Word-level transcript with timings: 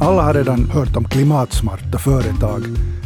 Alla 0.00 0.22
har 0.22 0.34
redan 0.34 0.70
hört 0.70 0.96
om 0.96 1.04
klimatsmarta 1.04 1.98
företag, 1.98 2.62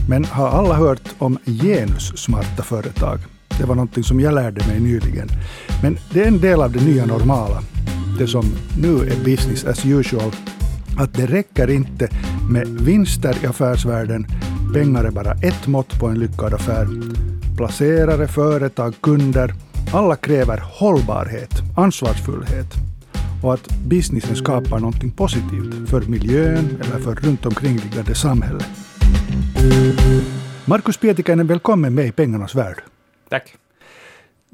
men 0.09 0.25
har 0.25 0.49
alla 0.49 0.75
hört 0.75 1.09
om 1.19 1.39
genussmarta 1.45 2.63
företag? 2.63 3.19
Det 3.59 3.65
var 3.65 3.75
någonting 3.75 4.05
som 4.05 4.21
jag 4.21 4.35
lärde 4.35 4.67
mig 4.67 4.81
nyligen. 4.81 5.29
Men 5.83 5.99
det 6.13 6.23
är 6.23 6.29
en 6.29 6.41
del 6.41 6.63
av 6.63 6.73
det 6.73 6.85
nya 6.85 7.07
normala. 7.07 7.63
Det 8.19 8.27
som 8.27 8.45
nu 8.81 8.95
är 8.95 9.25
business 9.25 9.65
as 9.65 9.87
usual. 9.87 10.33
Att 10.99 11.15
det 11.15 11.27
räcker 11.27 11.71
inte 11.71 12.09
med 12.51 12.69
vinster 12.69 13.37
i 13.43 13.47
affärsvärlden. 13.47 14.27
Pengar 14.75 15.05
är 15.05 15.11
bara 15.11 15.33
ett 15.33 15.67
mått 15.67 16.01
på 16.01 16.07
en 16.07 16.19
lyckad 16.19 16.55
affär. 16.55 16.89
Placerare, 17.57 18.29
företag, 18.29 18.95
kunder. 19.01 19.55
Alla 19.93 20.17
kräver 20.17 20.63
hållbarhet, 20.79 21.51
ansvarsfullhet 21.77 22.89
och 23.43 23.55
att 23.55 23.69
businessen 23.87 24.37
skapar 24.37 24.79
någonting 24.79 25.11
positivt 25.11 25.89
för 25.89 26.01
miljön 26.01 26.81
eller 26.81 26.99
för 26.99 27.15
runt 27.15 27.47
omkringliggande 27.47 28.15
samhälle. 28.15 28.65
Markus 30.65 30.97
Pietikäinen, 30.97 31.47
välkommen 31.47 31.95
med 31.95 32.07
i 32.07 32.13
Pengarnas 32.13 32.55
värld. 32.55 32.83
Tack. 33.29 33.57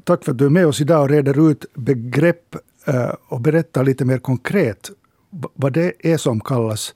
Tack 0.05 0.25
för 0.25 0.33
att 0.33 0.39
du 0.39 0.47
är 0.47 0.51
med 0.51 0.67
oss 0.67 0.81
idag 0.81 1.03
och 1.03 1.09
reder 1.09 1.51
ut 1.51 1.65
begrepp 1.75 2.57
eh, 2.87 3.13
och 3.29 3.41
berättar 3.41 3.85
lite 3.85 4.05
mer 4.05 4.19
konkret 4.19 4.91
vad 5.31 5.73
det 5.73 6.13
är 6.13 6.17
som 6.17 6.41
kallas 6.41 6.95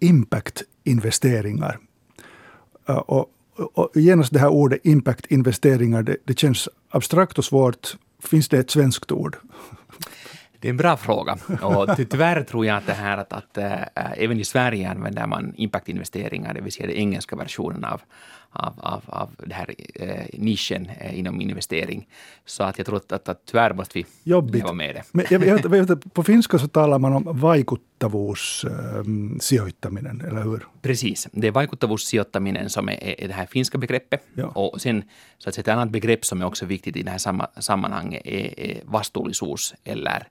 impact-investeringar. 0.00 1.78
Eh, 2.88 2.96
och, 2.96 3.26
och 3.56 3.90
genast 3.94 4.32
det 4.32 4.38
här 4.38 4.48
ordet 4.48 4.80
impact-investeringar, 4.84 6.02
det, 6.02 6.16
det 6.24 6.38
känns 6.38 6.68
abstrakt 6.88 7.38
och 7.38 7.44
svårt. 7.44 7.96
Finns 8.22 8.48
det 8.48 8.58
ett 8.58 8.70
svenskt 8.70 9.12
ord? 9.12 9.36
Det 10.62 10.68
är 10.68 10.70
en 10.70 10.76
bra 10.76 10.96
fråga. 10.96 11.36
Och 11.62 11.96
tyvärr 12.10 12.42
tror 12.42 12.66
jag 12.66 12.76
att 12.76 12.86
det 12.86 12.92
här 12.92 13.18
att, 13.18 13.32
att 13.32 13.58
äh, 13.58 13.72
även 14.16 14.40
i 14.40 14.44
Sverige 14.44 14.90
använder 14.90 15.26
man 15.26 15.54
impactinvesteringar, 15.56 16.54
det 16.54 16.60
vill 16.60 16.72
säga 16.72 16.86
den 16.86 16.96
engelska 16.96 17.36
versionen 17.36 17.84
av, 17.84 18.00
av, 18.52 18.80
av, 18.80 19.02
av 19.06 19.30
den 19.38 19.50
här 19.50 19.74
eh, 19.94 20.24
nischen 20.32 20.90
eh, 21.00 21.18
inom 21.18 21.40
investering. 21.40 22.08
Så 22.44 22.62
att 22.62 22.78
jag 22.78 22.86
tror 22.86 22.96
att, 22.96 23.12
att, 23.12 23.28
att 23.28 23.46
tyvärr 23.46 23.74
måste 23.74 23.98
vi 23.98 24.06
Jobbigt. 24.22 24.54
leva 24.54 24.72
med 24.72 24.94
det. 24.94 25.02
Men 25.12 25.26
jag, 25.30 25.46
jag, 25.46 25.76
jag, 25.76 26.14
på 26.14 26.22
finska 26.22 26.58
så 26.58 26.68
talar 26.68 26.98
man 26.98 27.12
om 27.12 27.40
vaikuttavuussijoittaminen, 27.40 30.20
äh, 30.20 30.28
eller 30.28 30.42
hur? 30.42 30.66
Precis, 30.82 31.28
det 31.32 31.46
är 31.46 31.50
vaikuttavuussijoittaminen 31.50 32.70
som 32.70 32.88
är, 32.88 33.20
är 33.20 33.28
det 33.28 33.34
här 33.34 33.46
finska 33.46 33.78
begreppet. 33.78 34.22
Ja. 34.34 34.46
Och 34.46 34.80
sen 34.80 35.02
så 35.38 35.48
att 35.48 35.54
säga, 35.54 35.62
ett 35.62 35.68
annat 35.68 35.90
begrepp 35.90 36.24
som 36.24 36.42
är 36.42 36.46
också 36.46 36.66
viktigt 36.66 36.96
i 36.96 37.02
det 37.02 37.10
här 37.10 37.18
samma, 37.18 37.46
sammanhanget 37.56 38.22
är, 38.24 38.60
är 38.60 38.80
vastuullisuus 38.84 39.74
eller 39.84 40.28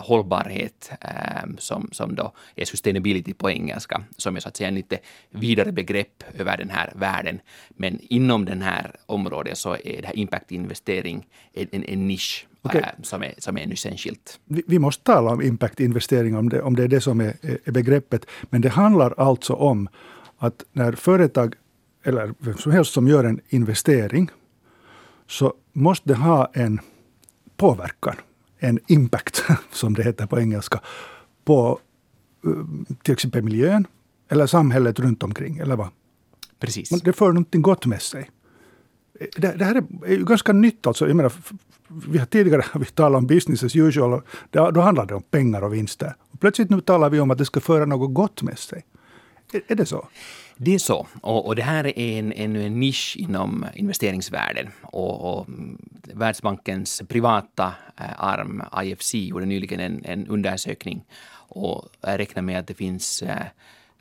hållbarhet 0.00 0.90
äh, 1.00 1.50
som, 1.58 1.88
som 1.92 2.14
då 2.14 2.32
är 2.56 2.64
sustainability 2.64 3.34
på 3.34 3.50
engelska, 3.50 4.02
som 4.16 4.36
är 4.36 4.40
så 4.40 4.48
att 4.48 4.56
säga 4.56 4.68
en 4.68 4.74
lite 4.74 4.98
vidare 5.30 5.72
begrepp 5.72 6.22
över 6.38 6.56
den 6.56 6.70
här 6.70 6.92
världen. 6.96 7.40
Men 7.68 8.00
inom 8.00 8.44
den 8.44 8.62
här 8.62 8.96
området 9.06 9.58
så 9.58 9.72
är 9.74 10.02
det 10.02 10.06
här 10.06 10.16
impact-investering 10.16 11.26
en, 11.52 11.68
en, 11.72 11.84
en 11.84 12.08
nisch 12.08 12.46
okay. 12.62 12.80
äh, 12.80 12.88
som, 13.02 13.22
är, 13.22 13.34
som 13.38 13.56
är 13.56 13.62
ännu 13.62 13.76
särskilt. 13.76 14.40
Vi, 14.44 14.62
vi, 14.66 14.78
måste 14.78 15.04
tala 15.04 15.30
om 15.30 15.42
impact-investering 15.42 16.36
om 16.36 16.48
det, 16.48 16.62
om 16.62 16.76
det 16.76 16.84
är 16.84 16.88
det 16.88 17.00
som 17.00 17.20
är, 17.20 17.34
är 17.64 17.72
begreppet. 17.72 18.26
Men 18.42 18.60
det 18.60 18.68
handlar 18.68 19.14
alltså 19.16 19.52
om 19.52 19.88
att 20.38 20.64
när 20.72 20.92
företag 20.92 21.54
eller 22.04 22.34
vem 22.38 22.56
som 22.56 22.72
helst 22.72 22.92
som 22.92 23.08
gör 23.08 23.24
en 23.24 23.40
investering 23.48 24.30
så 25.26 25.54
måste 25.72 26.08
det 26.08 26.14
ha 26.14 26.50
en 26.54 26.80
påverkan 27.56 28.16
en 28.60 28.78
impact, 28.86 29.44
som 29.72 29.94
det 29.94 30.02
heter 30.02 30.26
på 30.26 30.40
engelska, 30.40 30.80
på 31.44 31.80
eh, 32.46 32.52
till 33.02 33.12
exempel 33.12 33.42
miljön 33.42 33.86
eller 34.28 34.46
samhället 34.46 34.98
runt 34.98 35.22
omkring. 35.22 35.58
Eller 35.58 35.76
vad? 35.76 35.88
Precis. 36.58 36.90
Men 36.90 37.00
det 37.04 37.12
för 37.12 37.26
någonting 37.26 37.62
gott 37.62 37.86
med 37.86 38.02
sig. 38.02 38.30
Det, 39.36 39.58
det 39.58 39.64
här 39.64 39.74
är, 40.06 40.16
ju 40.16 40.24
ganska 40.24 40.52
nytt. 40.52 40.86
Alltså. 40.86 41.06
Jag 41.06 41.16
menar, 41.16 41.32
vi 42.08 42.18
har 42.18 42.26
tidigare 42.26 42.64
vi 42.78 42.84
talat 42.84 43.18
om 43.18 43.26
business 43.26 43.64
as 43.64 43.76
usual. 43.76 44.22
Det, 44.50 44.70
då 44.70 44.80
handlade 44.80 45.08
det 45.08 45.14
om 45.14 45.22
pengar 45.22 45.62
och 45.62 45.74
vinster. 45.74 46.14
Och 46.30 46.40
plötsligt 46.40 46.70
nu 46.70 46.80
talar 46.80 47.10
vi 47.10 47.20
om 47.20 47.30
att 47.30 47.38
det 47.38 47.44
ska 47.44 47.60
föra 47.60 47.86
något 47.86 48.14
gott 48.14 48.42
med 48.42 48.58
sig. 48.58 48.84
Är, 49.52 49.62
är 49.66 49.74
det 49.74 49.86
så? 49.86 50.08
Det 50.62 50.74
är 50.74 50.78
så. 50.78 51.06
Och, 51.22 51.46
och 51.46 51.56
det 51.56 51.62
här 51.62 51.86
är 51.86 52.18
en, 52.18 52.32
en, 52.32 52.56
en 52.56 52.80
nisch 52.80 53.16
inom 53.18 53.66
investeringsvärlden. 53.74 54.70
Och, 54.82 55.38
och 55.38 55.46
Världsbankens 56.14 57.02
privata 57.08 57.74
eh, 58.00 58.24
arm 58.24 58.62
IFC 58.82 59.14
gjorde 59.14 59.46
nyligen 59.46 59.80
en, 59.80 60.04
en 60.04 60.26
undersökning 60.26 61.04
och 61.32 61.88
räknar 62.00 62.42
med 62.42 62.58
att 62.58 62.66
det 62.66 62.74
finns 62.74 63.22
eh, 63.22 63.46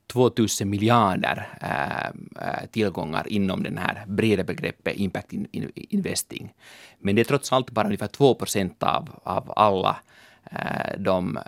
2000 0.08 0.70
miljarder 0.70 1.48
äh, 1.62 2.68
tillgångar 2.72 3.28
inom 3.28 3.64
den 3.64 3.78
här 3.78 4.04
breda 4.08 4.44
begreppet 4.44 4.96
impact 4.96 5.34
investing. 5.74 6.54
Men 7.00 7.16
det 7.16 7.22
är 7.22 7.26
trots 7.26 7.54
allt 7.54 7.72
bara 7.72 7.86
ungefär 7.86 8.08
2 8.08 8.36
procent 8.36 8.84
av, 8.84 9.10
av 9.24 9.54
alla 9.56 9.98
de, 10.98 11.40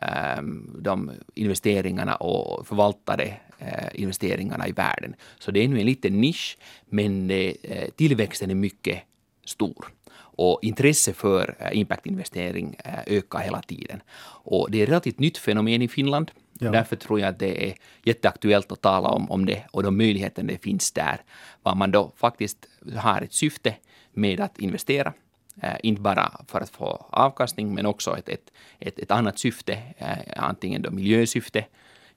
de 0.82 1.12
investeringarna 1.36 2.16
och 2.16 2.68
förvaltade 2.68 3.38
Eh, 3.66 3.88
investeringarna 3.94 4.68
i 4.68 4.72
världen. 4.72 5.16
Så 5.40 5.52
det 5.52 5.64
är 5.64 5.68
nu 5.68 5.80
en 5.80 5.86
liten 5.86 6.22
nisch, 6.22 6.58
men 6.90 7.32
eh, 7.32 7.54
tillväxten 7.96 8.52
är 8.52 8.56
mycket 8.56 9.00
stor. 9.46 9.88
Och 10.14 10.60
intresse 10.62 11.14
för 11.14 11.56
eh, 11.60 11.78
impactinvestering 11.78 12.76
ökar 13.08 13.40
hela 13.40 13.62
tiden. 13.62 14.02
Och 14.44 14.72
det 14.72 14.80
är 14.80 14.84
ett 14.84 14.90
relativt 14.90 15.20
nytt 15.20 15.38
fenomen 15.38 15.82
i 15.82 15.88
Finland. 15.88 16.32
Ja. 16.60 16.72
Därför 16.72 16.96
tror 16.96 17.20
jag 17.20 17.30
att 17.30 17.40
det 17.40 17.70
är 17.70 17.74
jätteaktuellt 18.04 18.72
att 18.72 18.82
tala 18.82 19.10
om, 19.10 19.32
om 19.32 19.46
det 19.46 19.64
och 19.72 19.84
de 19.84 19.98
möjligheter 19.98 20.44
det 20.44 20.58
finns 20.58 20.92
där. 20.92 21.22
Vad 21.64 21.78
man 21.78 21.92
då 21.92 22.12
faktiskt 22.16 22.58
har 22.96 23.22
ett 23.22 23.34
syfte 23.34 23.76
med 24.14 24.40
att 24.40 24.60
investera. 24.60 25.14
Eh, 25.62 25.76
inte 25.84 26.02
bara 26.02 26.32
för 26.48 26.62
att 26.62 26.70
få 26.70 27.06
avkastning, 27.10 27.74
men 27.74 27.86
också 27.86 28.18
ett, 28.18 28.30
ett, 28.30 28.52
ett, 28.80 29.00
ett 29.00 29.12
annat 29.12 29.40
syfte, 29.40 29.78
eh, 29.98 30.18
antingen 30.36 30.82
då 30.82 30.92
miljösyfte 30.92 31.66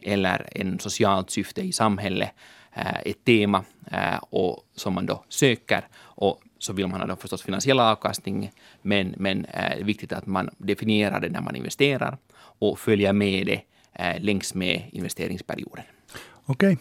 eller 0.03 0.49
en 0.53 0.79
socialt 0.79 1.31
syfte 1.31 1.61
i 1.61 1.73
samhället, 1.73 2.31
eh, 2.73 3.01
ett 3.05 3.25
tema 3.25 3.65
eh, 3.91 4.17
och 4.31 4.65
som 4.75 4.95
man 4.95 5.07
då 5.07 5.25
söker 5.29 5.89
och 5.97 6.41
så 6.59 6.73
vill 6.73 6.87
man 6.87 7.01
ha 7.01 7.07
då 7.07 7.17
förstås 7.17 7.43
finansiell 7.43 7.81
avkastning, 7.81 8.51
men, 8.83 9.15
men 9.19 9.45
eh, 9.45 9.71
det 9.77 9.81
är 9.81 9.85
viktigt 9.85 10.13
att 10.13 10.27
man 10.27 10.51
definierar 10.59 11.21
det 11.21 11.29
när 11.29 11.41
man 11.41 11.57
investerar 11.57 12.19
och 12.37 12.79
följer 12.79 13.13
med 13.13 13.47
det 13.47 13.61
eh, 13.93 14.23
längs 14.23 14.55
med 14.55 14.83
investeringsperioden. 14.93 15.85
Okej. 16.47 16.73
Okay. 16.73 16.77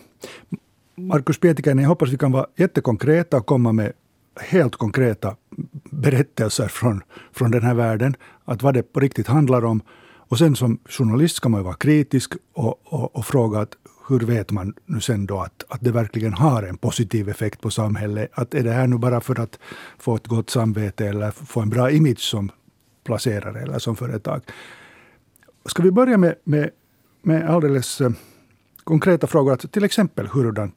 Markus 0.96 1.40
Pietikäinen, 1.40 1.84
jag 1.84 1.90
hoppas 1.90 2.10
vi 2.10 2.18
kan 2.18 2.32
vara 2.32 2.48
jättekonkreta 2.56 3.38
och 3.38 3.46
komma 3.46 3.72
med 3.72 3.94
helt 4.42 4.76
konkreta 4.76 5.36
berättelser 5.94 6.68
från, 6.68 7.02
från 7.32 7.52
den 7.52 7.64
här 7.64 7.74
världen. 7.74 8.16
Att 8.46 8.64
vad 8.64 8.74
det 8.74 8.84
på 8.84 9.00
riktigt 9.00 9.28
handlar 9.28 9.66
om 9.66 9.82
och 10.34 10.38
sen 10.38 10.56
som 10.56 10.80
journalist 10.86 11.36
ska 11.36 11.50
man 11.50 11.60
ju 11.60 11.64
vara 11.64 11.76
kritisk 11.76 12.34
och, 12.54 12.94
och, 12.94 13.16
och 13.16 13.26
fråga 13.26 13.60
att 13.60 13.78
hur 14.08 14.20
vet 14.20 14.52
man 14.52 14.74
nu 14.86 15.00
sen 15.00 15.26
då 15.26 15.40
att, 15.40 15.64
att 15.68 15.82
det 15.82 15.92
verkligen 15.92 16.34
har 16.34 16.64
en 16.64 16.78
positiv 16.78 17.30
effekt 17.30 17.62
på 17.62 17.70
samhället? 17.70 18.30
Att 18.34 18.54
är 18.54 18.64
det 18.64 18.72
här 18.72 18.88
nu 18.88 18.98
bara 18.98 19.22
för 19.22 19.40
att 19.40 19.60
få 19.98 20.16
ett 20.16 20.28
gott 20.28 20.50
samvete 20.50 21.08
eller 21.08 21.32
få 21.32 21.62
en 21.62 21.70
bra 21.70 21.92
image 21.92 22.20
som 22.20 22.52
placerare 23.04 23.62
eller 23.62 23.80
som 23.80 23.96
företag? 23.96 24.42
Ska 25.66 25.84
vi 25.84 25.92
börja 25.92 26.18
med, 26.18 26.36
med, 26.44 26.70
med 27.22 27.50
alldeles 27.50 28.02
eh, 28.02 28.10
konkreta 28.84 29.28
frågor? 29.28 29.54
Att 29.54 29.72
till 29.72 29.84
exempel 29.84 30.28
hurdant 30.28 30.76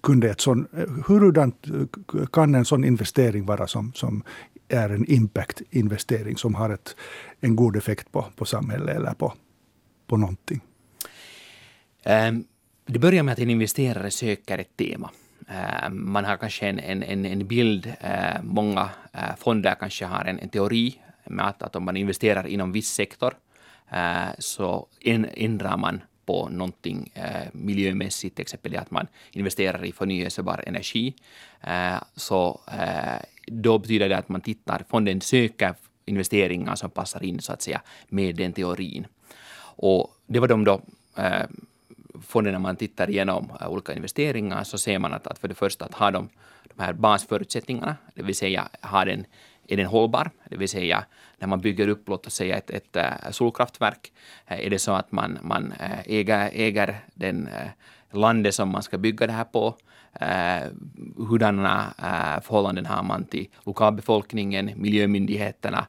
kunde 0.00 0.30
ett 0.30 0.40
sån, 0.40 0.66
hurudant 1.06 1.66
kan 2.32 2.54
en 2.54 2.64
sån 2.64 2.84
investering 2.84 3.46
vara 3.46 3.66
som, 3.66 3.92
som 3.94 4.22
är 4.68 4.90
en 4.90 5.06
impact-investering 5.06 6.36
som 6.36 6.54
har 6.54 6.70
ett, 6.70 6.96
en 7.40 7.56
god 7.56 7.76
effekt 7.76 8.12
på, 8.12 8.26
på 8.36 8.44
samhället 8.44 8.96
eller 8.96 9.14
på, 9.14 9.32
på 10.06 10.16
någonting? 10.16 10.60
Um, 12.04 12.44
det 12.86 12.98
börjar 12.98 13.22
med 13.22 13.32
att 13.32 13.38
en 13.38 13.50
investerare 13.50 14.10
söker 14.10 14.58
ett 14.58 14.76
tema. 14.76 15.10
Uh, 15.50 15.90
man 15.90 16.24
har 16.24 16.36
kanske 16.36 16.66
en, 16.66 17.02
en, 17.02 17.24
en 17.24 17.46
bild, 17.46 17.86
uh, 17.86 18.42
många 18.42 18.90
uh, 19.14 19.36
fonder 19.38 19.74
kanske 19.80 20.04
har 20.04 20.24
en, 20.24 20.38
en 20.38 20.48
teori 20.48 21.00
med 21.30 21.46
att, 21.46 21.62
att 21.62 21.76
om 21.76 21.84
man 21.84 21.96
investerar 21.96 22.46
inom 22.46 22.72
viss 22.72 22.90
sektor 22.90 23.34
eh, 23.90 24.28
så 24.38 24.86
ändrar 25.34 25.76
man 25.76 26.00
på 26.26 26.48
någonting 26.48 27.10
eh, 27.14 27.48
miljömässigt, 27.52 28.36
till 28.36 28.42
exempel 28.42 28.76
att 28.76 28.90
man 28.90 29.06
investerar 29.32 29.84
i 29.84 29.92
förnyelsebar 29.92 30.64
energi, 30.66 31.14
eh, 31.60 32.02
så 32.16 32.60
eh, 32.72 33.22
då 33.46 33.78
betyder 33.78 34.08
det 34.08 34.16
att 34.16 34.28
man 34.28 34.40
tittar, 34.40 34.84
fonden 34.88 35.20
söker 35.20 35.74
investeringar 36.06 36.74
som 36.74 36.90
passar 36.90 37.24
in 37.24 37.40
så 37.40 37.52
att 37.52 37.62
säga 37.62 37.82
med 38.08 38.36
den 38.36 38.52
teorin. 38.52 39.06
Och 39.78 40.14
det 40.26 40.40
var 40.40 40.48
de 40.48 40.64
då 40.64 40.80
eh, 41.16 41.46
när 42.34 42.58
man 42.58 42.76
tittar 42.76 43.10
igenom 43.10 43.52
eh, 43.60 43.68
olika 43.68 43.94
investeringar 43.94 44.64
så 44.64 44.78
ser 44.78 44.98
man 44.98 45.12
att, 45.12 45.26
att 45.26 45.38
för 45.38 45.48
det 45.48 45.54
första 45.54 45.84
att 45.84 45.94
ha 45.94 46.10
de, 46.10 46.28
de 46.74 46.82
här 46.82 46.92
basförutsättningarna, 46.92 47.96
det 48.14 48.22
vill 48.22 48.34
säga 48.34 48.68
ha 48.82 49.04
den 49.04 49.26
är 49.68 49.76
den 49.76 49.86
hållbar? 49.86 50.30
Det 50.50 50.56
vill 50.56 50.68
säga 50.68 51.04
när 51.38 51.48
man 51.48 51.60
bygger 51.60 51.88
upp, 51.88 52.08
låt 52.08 52.26
oss 52.26 52.34
säga 52.34 52.56
ett, 52.56 52.70
ett, 52.70 52.96
eh, 52.96 53.30
solkraftverk, 53.30 54.12
eh, 54.46 54.66
är 54.66 54.70
det 54.70 54.78
så 54.78 54.92
att 54.92 55.12
man, 55.12 55.38
man 55.42 55.72
eh, 55.72 56.00
äger, 56.06 56.50
äger 56.52 57.00
den 57.14 57.48
landet 58.12 58.54
som 58.54 58.68
man 58.68 58.82
ska 58.82 58.98
bygga 58.98 59.26
det 59.26 59.32
här 59.32 59.44
på? 59.44 59.74
Hurdana 61.16 61.94
förhållanden 62.42 62.86
har 62.86 63.02
man 63.02 63.24
till 63.24 63.48
lokalbefolkningen, 63.64 64.70
miljömyndigheterna? 64.76 65.86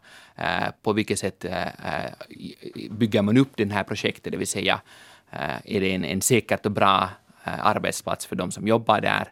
På 0.81 0.93
vilket 0.93 1.19
sätt 1.19 1.45
bygger 2.89 3.21
man 3.21 3.37
upp 3.37 3.51
det 3.55 3.73
här 3.73 3.83
projektet? 3.83 4.31
Det 4.31 4.37
vill 4.37 4.47
säga, 4.47 4.81
är 5.63 5.79
det 5.79 5.95
en, 5.95 6.05
en 6.05 6.21
säkert 6.21 6.65
och 6.65 6.71
bra 6.71 7.09
arbetsplats 7.43 8.25
för 8.25 8.35
de 8.35 8.51
som 8.51 8.67
jobbar 8.67 9.01
där? 9.01 9.31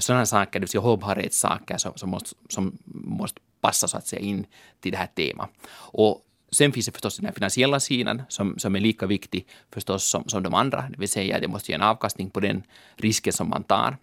Sådana 0.00 0.26
saker, 0.26 0.52
det 0.52 0.60
vill 0.60 0.68
säga 0.68 0.80
hållbarhetssaker 0.80 1.76
som, 1.76 1.92
som, 1.96 2.10
måste, 2.10 2.34
som 2.48 2.78
måste 2.86 3.40
passa 3.60 3.88
så 3.88 3.96
att 3.96 4.06
säga 4.06 4.22
in 4.22 4.46
till 4.80 4.92
det 4.92 4.98
här 4.98 5.06
temat. 5.06 5.50
Och 5.74 6.24
Sen 6.50 6.72
finns 6.72 6.86
det 6.86 6.92
förstås 6.92 7.16
den 7.16 7.26
här 7.26 7.32
finansiella 7.32 7.80
sidan 7.80 8.22
som, 8.28 8.58
som 8.58 8.76
är 8.76 8.80
lika 8.80 9.06
viktig 9.06 9.46
förstås 9.70 10.04
som, 10.04 10.28
som 10.28 10.42
de 10.42 10.54
andra, 10.54 10.88
det 10.90 10.98
vill 10.98 11.08
säga 11.08 11.40
det 11.40 11.48
måste 11.48 11.72
ge 11.72 11.74
en 11.74 11.82
avkastning 11.82 12.30
på 12.30 12.40
den 12.40 12.62
risken 12.96 13.32
som 13.32 13.48
man 13.48 13.62
tar. 13.62 13.96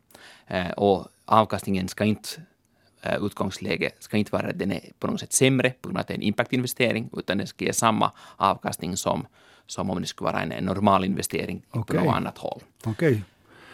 Eh, 0.48 0.72
och 0.72 1.08
avkastningen 1.26 1.88
ska 1.88 2.04
inte 2.04 2.30
eh, 3.02 3.26
utgångsläge 3.26 3.92
ska 4.00 4.18
inte 4.18 4.32
vara 4.32 4.48
att 4.48 4.60
den 4.60 4.72
är 4.72 4.92
på 5.00 5.08
något 5.08 5.20
sätt 5.20 5.34
sämre 5.34 5.70
på 5.70 5.88
grund 5.88 5.98
av 5.98 6.02
att 6.02 6.08
det 6.08 6.14
är 6.14 6.18
en 6.18 6.22
impactinvestering, 6.22 7.10
utan 7.18 7.38
den 7.38 7.48
ska 7.48 7.66
ge 7.66 7.74
samma 7.74 8.12
avkastning 8.36 8.98
som, 8.98 9.28
som 9.68 9.90
om 9.90 10.02
det 10.02 10.08
skulle 10.08 10.32
vara 10.32 10.42
en, 10.42 10.52
en 10.52 10.66
normal 10.66 11.06
investering 11.06 11.66
okay. 11.72 11.98
på 11.98 12.04
något 12.04 12.16
annat 12.16 12.38
håll. 12.38 12.62
Okay. 12.86 13.22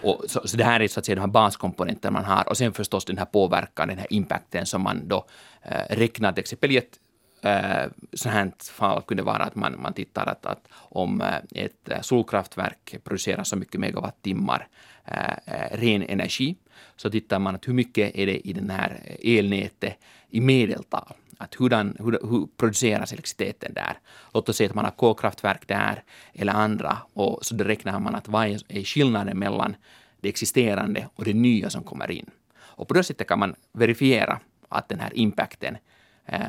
Och 0.03 0.23
så, 0.27 0.47
så 0.47 0.57
det 0.57 0.63
här 0.63 0.79
är 0.79 0.87
så 0.87 0.99
att 0.99 1.05
säga 1.05 1.15
de 1.15 1.21
här 1.21 1.27
baskomponenterna 1.27 2.11
man 2.11 2.25
har 2.25 2.49
och 2.49 2.57
sen 2.57 2.73
förstås 2.73 3.05
den 3.05 3.17
här 3.17 3.25
påverkan, 3.25 3.87
den 3.87 3.97
här 3.97 4.07
impacten 4.09 4.65
som 4.65 4.81
man 4.81 5.07
då 5.07 5.25
eh, 5.61 5.95
räknar 5.95 6.31
till 6.31 6.41
exempel 6.41 6.71
i 6.71 6.77
ett 6.77 6.99
eh, 7.41 7.91
sånt 8.13 8.35
här 8.35 8.51
fall 8.71 9.01
kunde 9.01 9.23
vara 9.23 9.43
att 9.43 9.55
man, 9.55 9.81
man 9.81 9.93
tittar 9.93 10.25
att, 10.25 10.45
att 10.45 10.67
om 10.73 11.21
eh, 11.21 11.63
ett 11.63 11.89
eh, 11.89 12.01
solkraftverk 12.01 12.95
producerar 13.03 13.43
så 13.43 13.55
mycket 13.55 13.79
megawattimmar 13.79 14.67
eh, 15.05 15.31
eh, 15.45 15.77
ren 15.77 16.03
energi, 16.03 16.55
så 16.95 17.09
tittar 17.09 17.39
man 17.39 17.55
att 17.55 17.67
hur 17.67 17.73
mycket 17.73 18.15
är 18.15 18.25
det 18.25 18.47
i 18.47 18.53
den 18.53 18.69
här 18.69 19.17
elnätet 19.23 19.97
i 20.29 20.41
medeltal. 20.41 21.13
Att 21.41 21.55
hurdan, 21.55 21.97
hur, 21.99 22.11
hur 22.11 22.47
produceras 22.57 23.13
elektriciteten 23.13 23.73
där? 23.73 23.99
Låt 24.33 24.49
oss 24.49 24.57
säga 24.57 24.69
att 24.69 24.75
man 24.75 24.85
har 24.85 24.91
kolkraftverk 24.91 25.67
där 25.67 26.03
eller 26.33 26.53
andra 26.53 26.97
och 27.13 27.45
så 27.45 27.55
då 27.55 27.63
räknar 27.63 27.99
man 27.99 28.15
att 28.15 28.27
vad 28.27 28.45
är 28.67 28.83
skillnaden 28.83 29.39
mellan 29.39 29.75
det 30.19 30.29
existerande 30.29 31.07
och 31.15 31.25
det 31.25 31.33
nya 31.33 31.69
som 31.69 31.83
kommer 31.83 32.11
in. 32.11 32.29
Och 32.59 32.87
på 32.87 32.93
det 32.93 33.03
sättet 33.03 33.27
kan 33.27 33.39
man 33.39 33.55
verifiera 33.73 34.39
att 34.69 34.89
den 34.89 34.99
här 34.99 35.11
impacten 35.13 35.77
äh, 36.25 36.39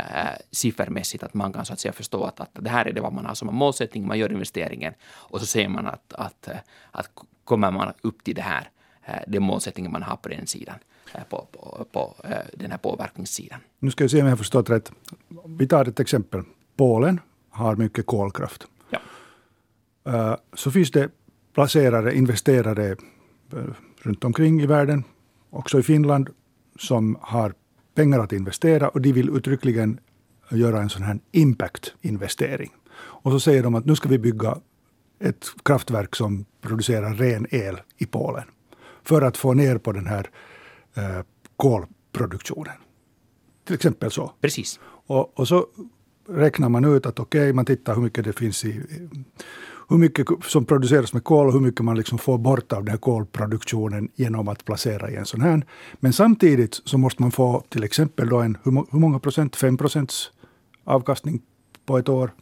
siffermässigt, 0.50 1.22
att 1.22 1.34
man 1.34 1.52
kan 1.52 1.64
så 1.64 1.72
att 1.72 1.80
säga 1.80 1.92
förstå 1.92 2.24
att, 2.24 2.40
att 2.40 2.50
det 2.52 2.70
här 2.70 2.86
är 2.86 2.92
det 2.92 3.00
vad 3.00 3.12
man 3.12 3.26
har 3.26 3.34
som 3.34 3.54
målsättning, 3.54 4.06
man 4.06 4.18
gör 4.18 4.32
investeringen 4.32 4.94
och 5.04 5.40
så 5.40 5.46
ser 5.46 5.68
man 5.68 5.86
att, 5.86 6.12
att, 6.12 6.48
att 6.90 7.10
kommer 7.44 7.70
man 7.70 7.92
upp 8.00 8.24
till 8.24 8.34
det 8.34 8.42
här, 8.42 8.70
äh, 9.04 9.14
den 9.26 9.42
målsättningen 9.42 9.92
man 9.92 10.02
har 10.02 10.16
på 10.16 10.28
den 10.28 10.46
sidan, 10.46 10.78
på, 11.28 11.46
på, 11.52 11.86
på 11.92 12.16
den 12.54 12.70
här 12.70 12.78
påverkningssidan. 12.78 13.60
Nu 13.78 13.90
ska 13.90 14.04
vi 14.04 14.08
se 14.08 14.20
om 14.20 14.26
jag 14.26 14.32
har 14.32 14.36
förstått 14.36 14.70
rätt. 14.70 14.92
Vi 15.46 15.66
tar 15.66 15.88
ett 15.88 16.00
exempel. 16.00 16.42
Polen 16.76 17.20
har 17.50 17.76
mycket 17.76 18.06
kolkraft. 18.06 18.66
Ja. 18.90 20.38
Så 20.54 20.70
finns 20.70 20.90
det 20.90 21.10
placerare, 21.54 22.14
investerare 22.14 22.96
runt 24.02 24.24
omkring 24.24 24.60
i 24.60 24.66
världen, 24.66 25.04
också 25.50 25.78
i 25.78 25.82
Finland, 25.82 26.30
som 26.78 27.18
har 27.20 27.54
pengar 27.94 28.20
att 28.20 28.32
investera 28.32 28.88
och 28.88 29.00
de 29.00 29.12
vill 29.12 29.36
uttryckligen 29.36 30.00
göra 30.50 30.82
en 30.82 30.90
sån 30.90 31.02
här 31.02 31.18
impact-investering. 31.32 32.70
Och 32.94 33.32
så 33.32 33.40
säger 33.40 33.62
de 33.62 33.74
att 33.74 33.84
nu 33.84 33.96
ska 33.96 34.08
vi 34.08 34.18
bygga 34.18 34.58
ett 35.20 35.46
kraftverk 35.64 36.16
som 36.16 36.44
producerar 36.60 37.14
ren 37.14 37.46
el 37.50 37.80
i 37.98 38.06
Polen 38.06 38.44
för 39.02 39.22
att 39.22 39.36
få 39.36 39.54
ner 39.54 39.78
på 39.78 39.92
den 39.92 40.06
här 40.06 40.18
eh, 40.20 40.30
kolproduktionen. 41.56 42.74
Till 43.64 43.74
exempel 43.74 44.10
så. 44.10 44.32
Precis. 44.40 44.80
Och, 44.84 45.38
och 45.38 45.48
så 45.48 45.66
räknar 46.28 46.68
man 46.68 46.84
ut 46.84 47.06
att 47.06 47.20
okej, 47.20 47.40
okay, 47.40 47.52
man 47.52 47.64
tittar 47.64 47.94
hur 47.94 48.02
mycket 48.02 48.24
det 48.24 48.32
finns 48.32 48.64
i 48.64 48.82
hur 49.92 49.98
mycket 49.98 50.26
som 50.44 50.64
produceras 50.64 51.12
med 51.12 51.24
kol 51.24 51.46
och 51.46 51.52
hur 51.52 51.60
mycket 51.60 51.84
man 51.84 51.96
liksom 51.96 52.18
får 52.18 52.38
bort 52.38 52.72
av 52.72 52.84
den 52.84 52.90
här 52.90 52.98
kolproduktionen 52.98 54.08
genom 54.14 54.48
att 54.48 54.64
placera 54.64 55.10
i 55.10 55.16
en 55.16 55.26
sån 55.26 55.40
här. 55.40 55.66
Men 56.00 56.12
samtidigt 56.12 56.80
så 56.84 56.98
måste 56.98 57.22
man 57.22 57.30
få 57.30 57.64
till 57.68 57.84
exempel 57.84 58.28
då 58.28 58.40
en, 58.40 58.58
hur 58.64 58.98
många 58.98 59.18
procent, 59.18 59.56
5 59.56 59.76
procents 59.76 60.30
avkastning 60.84 61.42
på 61.86 61.98
ett 61.98 62.08
år. 62.08 62.32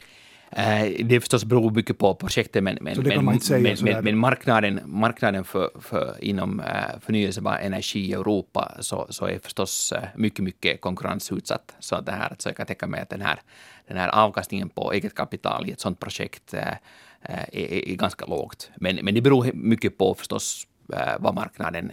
Eh, 0.52 1.04
det 1.04 1.20
förstås 1.20 1.44
beror 1.44 1.70
mycket 1.70 1.98
på 1.98 2.14
projektet, 2.14 2.62
men, 2.62 2.78
men, 2.80 3.02
men, 3.02 3.40
men, 3.80 4.04
men, 4.04 4.18
marknaden, 4.18 4.80
marknaden 4.84 5.44
för, 5.44 5.70
för 5.80 6.24
inom 6.24 6.60
uh, 6.60 6.66
förnyelsebar 7.00 7.58
energi 7.58 8.00
i 8.00 8.12
Europa 8.12 8.76
så, 8.80 9.06
så 9.10 9.26
är 9.26 9.38
förstås 9.38 9.92
uh, 9.92 9.98
mycket, 10.14 10.44
mycket 10.44 10.80
konkurrensutsatt. 10.80 11.74
Så, 11.80 12.00
det 12.00 12.12
här, 12.12 12.34
så 12.38 12.48
jag 12.48 12.56
kan 12.56 12.66
tänka 12.66 12.86
mig 12.86 13.00
att 13.00 13.08
den 13.08 13.20
här, 13.20 13.40
den 13.88 13.96
här 13.96 14.08
avkastningen 14.08 14.68
på 14.68 14.92
eget 14.92 15.14
kapital 15.14 15.68
i 15.68 15.72
ett 15.72 15.80
sådant 15.80 16.00
projekt 16.00 16.54
är, 16.54 16.78
är, 17.52 17.94
ganska 17.94 18.26
lågt. 18.26 18.70
Men, 18.76 18.96
men 18.96 19.14
det 19.14 19.20
beror 19.20 19.52
mycket 19.54 19.98
på 19.98 20.14
förstås 20.14 20.66
vad 21.18 21.34
marknaden, 21.34 21.92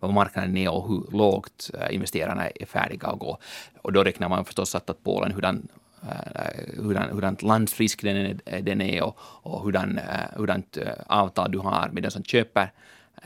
vad 0.00 0.12
marknaden 0.12 0.56
är 0.56 0.70
och 0.70 0.88
hur 0.88 1.16
lågt 1.18 1.70
investerarna 1.90 2.48
är 2.48 2.66
färdiga 2.66 3.08
att 3.08 3.18
gå. 3.18 3.38
Och 3.82 3.92
då 3.92 4.04
räknar 4.04 4.28
man 4.28 4.44
förstås 4.44 4.74
att, 4.74 4.90
att 4.90 5.04
Polen, 5.04 5.32
hurdan 5.32 5.68
Äh, 6.06 6.82
hurdan, 6.82 7.10
hurdant 7.10 7.42
landsfrisk 7.42 8.02
den 8.02 8.16
är, 8.16 8.62
den 8.62 8.80
är 8.80 9.02
och, 9.02 9.18
och 9.18 9.60
hurdan, 9.60 9.98
äh, 9.98 10.38
hurdant 10.38 10.76
äh, 10.76 10.88
avtal 11.06 11.50
du 11.50 11.58
har 11.58 11.88
med 11.92 12.02
den 12.02 12.10
som 12.10 12.22
köper 12.22 12.70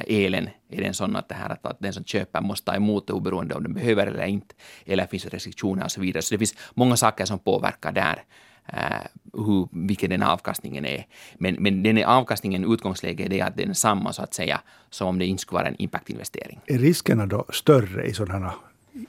elen. 0.07 0.49
Är 0.71 0.83
den 0.83 0.95
sån 0.95 1.17
att, 1.17 1.29
det 1.29 1.35
här, 1.35 1.57
att 1.63 1.81
den 1.81 1.93
som 1.93 2.05
köper 2.05 2.41
måste 2.41 2.67
ta 2.71 2.77
emot 2.77 3.07
det 3.07 3.13
oberoende 3.13 3.55
om 3.55 3.63
den 3.63 3.75
behöver 3.75 4.07
eller 4.07 4.27
inte, 4.27 4.55
eller 4.87 5.07
finns 5.07 5.23
det 5.23 5.29
restriktioner 5.29 5.85
och 5.85 5.91
så 5.91 6.01
vidare. 6.01 6.23
Så 6.23 6.35
det 6.35 6.39
finns 6.39 6.55
många 6.75 6.97
saker 6.97 7.25
som 7.25 7.39
påverkar 7.39 7.93
där. 7.93 8.23
Uh, 8.73 9.07
hur, 9.33 9.69
vilken 9.87 10.11
den 10.11 10.23
avkastningen 10.23 10.85
är. 10.85 11.07
Men, 11.39 11.55
men 11.55 11.83
den 11.83 12.05
avkastningen, 12.05 12.73
utgångsläget 12.73 13.33
är 13.33 13.45
att 13.45 13.57
den 13.57 13.71
är 13.71 13.75
samma 13.75 14.13
så 14.13 14.23
att 14.23 14.35
säga 14.35 14.61
som 14.91 15.09
om 15.09 15.19
det 15.19 15.27
inte 15.27 15.41
skulle 15.41 15.59
vara 15.59 15.69
en 15.69 15.83
impactinvestering. 15.83 16.61
Är 16.67 16.79
riskerna 16.79 17.27
då 17.27 17.45
större 17.53 18.07
i 18.07 18.15
sådana 18.15 18.55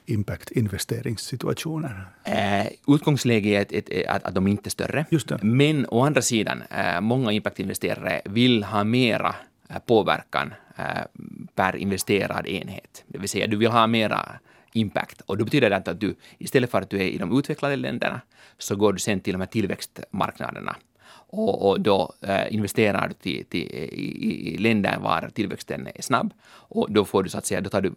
impact-investeringssituationer? 0.05 2.05
Uh, 2.27 2.95
utgångsläget 2.95 3.71
är 3.71 4.09
att, 4.09 4.23
att, 4.23 4.35
de 4.35 4.47
inte 4.47 4.67
är 4.67 4.71
större. 4.71 5.05
Men 5.41 5.85
å 5.89 6.01
andra 6.01 6.21
sidan, 6.21 6.63
uh, 6.71 7.01
många 7.01 7.31
impactinvesterare 7.31 8.21
vill 8.25 8.63
ha 8.63 8.83
mera 8.83 9.35
påverkan 9.85 10.53
per 11.55 11.75
investerad 11.75 12.47
enhet. 12.47 13.03
Det 13.07 13.17
vill 13.17 13.29
säga, 13.29 13.47
du 13.47 13.57
vill 13.57 13.71
ha 13.71 13.87
mera 13.87 14.39
impact. 14.73 15.21
Och 15.21 15.37
då 15.37 15.45
betyder 15.45 15.69
det 15.69 15.77
att 15.77 15.99
du 15.99 16.15
istället 16.37 16.71
för 16.71 16.81
att 16.81 16.89
du 16.89 16.97
är 16.97 17.07
i 17.07 17.17
de 17.17 17.39
utvecklade 17.39 17.75
länderna 17.75 18.21
så 18.57 18.75
går 18.75 18.93
du 18.93 18.99
sen 18.99 19.19
till 19.19 19.33
de 19.33 19.41
här 19.41 19.47
tillväxtmarknaderna. 19.47 20.75
Och, 21.31 21.69
och 21.69 21.81
då 21.81 22.13
äh, 22.21 22.53
investerar 22.53 23.07
du 23.07 23.13
till, 23.13 23.45
till, 23.45 23.61
i, 23.61 24.53
i 24.53 24.57
länder 24.57 24.99
var 24.99 25.29
tillväxten 25.33 25.87
är 25.95 26.01
snabb. 26.01 26.33
Och 26.49 26.91
då 26.91 27.05
får 27.05 27.23
du 27.23 27.29
så 27.29 27.37
att 27.37 27.45
säga, 27.45 27.61
då 27.61 27.69
tar 27.69 27.81
du 27.81 27.93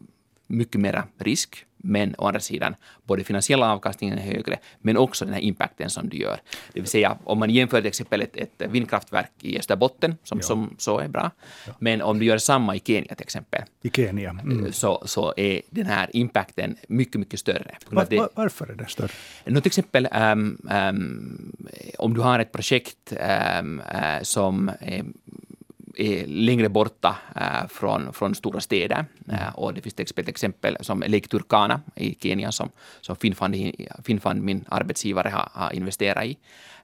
mycket 0.46 0.80
mera 0.80 1.04
risk 1.18 1.66
men 1.84 2.14
å 2.18 2.26
andra 2.26 2.40
sidan, 2.40 2.74
både 3.04 3.24
finansiella 3.24 3.72
avkastningen 3.72 4.18
är 4.18 4.22
högre, 4.22 4.58
men 4.80 4.96
också 4.96 5.24
den 5.24 5.34
här 5.34 5.40
impacten 5.40 5.90
som 5.90 6.08
du 6.08 6.16
gör. 6.16 6.40
Det 6.72 6.80
vill 6.80 6.90
säga, 6.90 7.18
om 7.24 7.38
man 7.38 7.50
jämför 7.50 7.80
till 7.80 7.88
exempel 7.88 8.22
ett, 8.22 8.36
ett 8.36 8.62
vindkraftverk 8.70 9.30
i 9.40 9.58
Österbotten, 9.58 10.16
som, 10.24 10.38
ja. 10.38 10.42
som 10.42 10.74
så 10.78 10.98
är 10.98 11.08
bra, 11.08 11.30
ja. 11.66 11.72
men 11.78 12.02
om 12.02 12.18
du 12.18 12.24
gör 12.24 12.38
samma 12.38 12.76
i 12.76 12.80
Kenya 12.84 13.14
till 13.14 13.24
exempel, 13.24 13.62
I 13.82 13.90
Kenya. 13.90 14.30
Mm. 14.30 14.72
Så, 14.72 15.02
så 15.06 15.34
är 15.36 15.60
den 15.70 15.86
här 15.86 16.10
impacten 16.12 16.76
mycket, 16.88 17.20
mycket 17.20 17.40
större. 17.40 17.76
Var, 17.88 18.06
det, 18.10 18.28
varför 18.34 18.70
är 18.70 18.74
den 18.74 18.88
större? 18.88 19.12
No, 19.44 19.60
till 19.60 19.66
exempel, 19.66 20.08
um, 20.12 20.68
um, 20.70 21.52
om 21.98 22.14
du 22.14 22.20
har 22.20 22.38
ett 22.38 22.52
projekt 22.52 23.12
um, 23.60 23.80
uh, 23.80 24.22
som 24.22 24.70
är 24.80 25.04
är 25.96 26.26
längre 26.26 26.68
borta 26.68 27.16
eh, 27.36 27.68
från, 27.68 28.12
från 28.12 28.34
stora 28.34 28.60
städer. 28.60 29.04
Mm. 29.28 29.54
och 29.54 29.74
det 29.74 29.80
finns 29.80 29.94
ett 30.00 30.28
exempel 30.28 30.76
som 30.80 31.00
Lake 31.06 31.28
Turkana 31.28 31.80
i 31.94 32.14
Kenya 32.20 32.52
som, 32.52 32.70
som 33.00 33.16
Finnfund, 33.16 33.54
Finnfund, 34.04 34.42
min 34.42 34.64
arbetsgivare, 34.68 35.28
har, 35.28 35.48
har 35.52 35.72
investerat 35.72 36.24
i. 36.24 36.36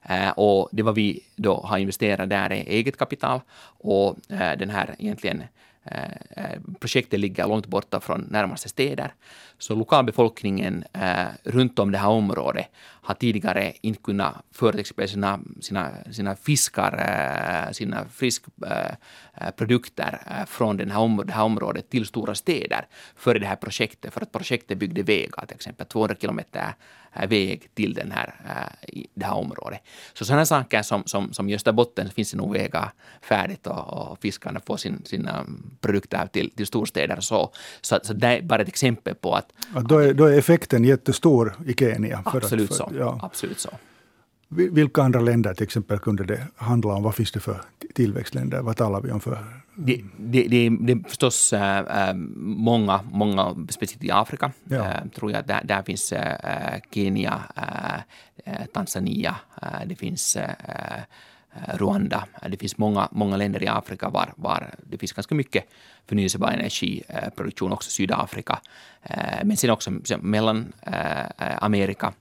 Eh, 0.03 0.29
och 0.29 0.69
det 0.71 0.83
var 0.83 0.93
vi 0.93 1.23
då 1.35 1.61
har 1.61 1.77
investerat 1.77 2.29
där 2.29 2.51
är 2.51 2.63
eget 2.67 2.97
kapital 2.97 3.39
och 3.79 4.15
den 4.57 4.69
här 4.69 4.95
egentligen 4.99 5.43
projektet 6.79 7.19
ligger 7.19 7.47
långt 7.47 7.67
borta 7.67 7.99
från 7.99 8.21
närmaste 8.21 8.69
städer. 8.69 9.13
Så 9.57 9.75
lokalbefolkningen 9.75 10.83
runt 11.43 11.79
om 11.79 11.91
det 11.91 11.97
här 11.97 12.09
området 12.09 12.65
har 13.01 13.15
tidigare 13.15 13.73
inte 13.81 14.01
kunnat 14.01 14.35
föra 14.51 14.79
exempel 14.79 15.09
sina, 15.09 15.39
sina, 15.61 15.91
sina 16.11 16.35
fiskar, 16.35 16.93
eh, 17.67 17.71
sina 17.71 18.05
fiskprodukter 18.05 20.21
eh, 20.27 20.45
från 20.45 20.77
den 20.77 20.91
här 20.91 20.99
om, 20.99 21.23
det 21.25 21.33
här 21.33 21.43
området 21.43 21.89
till 21.89 22.05
stora 22.05 22.35
städer 22.35 22.87
före 23.15 23.39
det 23.39 23.45
här 23.45 23.55
projektet, 23.55 24.13
för 24.13 24.21
att 24.21 24.31
projektet 24.31 24.77
byggde 24.77 25.03
vägar, 25.03 25.45
till 25.45 25.55
exempel 25.55 25.85
200 25.85 26.15
kilometer 26.21 26.73
väg 27.27 27.75
till 27.75 27.93
den 27.93 28.11
här, 28.11 28.35
det 29.13 29.25
här 29.25 29.33
området. 29.33 29.79
Så 30.13 30.25
sådana 30.25 30.45
saker 30.45 30.81
som, 30.81 31.03
som, 31.05 31.33
som 31.33 31.49
just 31.49 31.65
där 31.65 31.71
botten 31.71 32.09
finns 32.09 32.31
det 32.31 32.37
nog 32.37 32.53
vägar 32.53 32.91
färdigt 33.21 33.67
och, 33.67 34.11
och 34.11 34.21
fiskarna 34.21 34.59
får 34.65 34.77
sin, 34.77 35.01
sina 35.05 35.45
produkter 35.81 36.27
till, 36.27 36.49
till 36.49 36.67
storstäder. 36.67 37.19
Så, 37.19 37.51
så, 37.81 37.99
så 38.03 38.13
det 38.13 38.27
är 38.27 38.41
bara 38.41 38.61
ett 38.61 38.67
exempel 38.67 39.15
på 39.15 39.33
att... 39.33 39.53
Ja, 39.73 39.81
då, 39.81 39.97
är, 39.97 40.13
då 40.13 40.25
är 40.25 40.37
effekten 40.37 40.83
jättestor 40.83 41.55
i 41.65 41.73
Kenya. 41.73 42.21
absolut, 42.25 42.71
att, 42.71 42.77
för, 42.77 42.83
så, 42.83 42.90
ja. 42.99 43.19
absolut 43.21 43.59
så. 43.59 43.69
Vilka 44.53 45.01
andra 45.03 45.19
länder 45.19 45.53
till 45.53 45.63
exempel 45.63 45.99
kunde 45.99 46.23
det 46.23 46.47
handla 46.55 46.93
om? 46.93 47.03
Vad 47.03 47.15
finns 47.15 47.31
det 47.31 47.39
för 47.39 47.61
tillväxtländer? 47.93 48.61
Vad 48.61 48.77
talar 48.77 49.01
vi 49.01 49.11
om 49.11 49.19
för? 49.19 49.61
Det, 49.75 50.01
det, 50.17 50.47
det, 50.47 50.69
det 50.69 50.93
är 50.93 51.09
förstås 51.09 51.53
äh, 51.53 52.13
många, 52.37 52.99
många, 53.11 53.67
speciellt 53.69 54.03
i 54.03 54.11
Afrika, 54.11 54.51
ja. 54.63 54.85
äh, 54.85 55.07
tror 55.15 55.31
jag. 55.31 55.47
Där, 55.47 55.61
där 55.63 55.83
finns 55.83 56.11
äh, 56.11 56.79
Kenya, 56.91 57.41
Tanzania, 58.73 59.35
det 59.85 59.95
finns 59.95 60.37
Rwanda. 61.67 62.27
Det 62.49 62.57
finns 62.57 62.77
många, 62.77 63.09
många 63.11 63.37
länder 63.37 63.63
i 63.63 63.67
Afrika 63.67 64.09
var, 64.09 64.33
var 64.35 64.73
det 64.83 64.97
finns 64.97 65.11
ganska 65.11 65.35
mycket 65.35 65.65
förnyelsebar 66.07 66.51
energiproduktion, 66.51 67.71
också 67.71 67.89
Sydafrika. 67.89 68.59
Men 69.43 69.57
sen 69.57 69.69
också 69.69 69.91
mellan 70.21 70.73
Amerika 71.37 72.13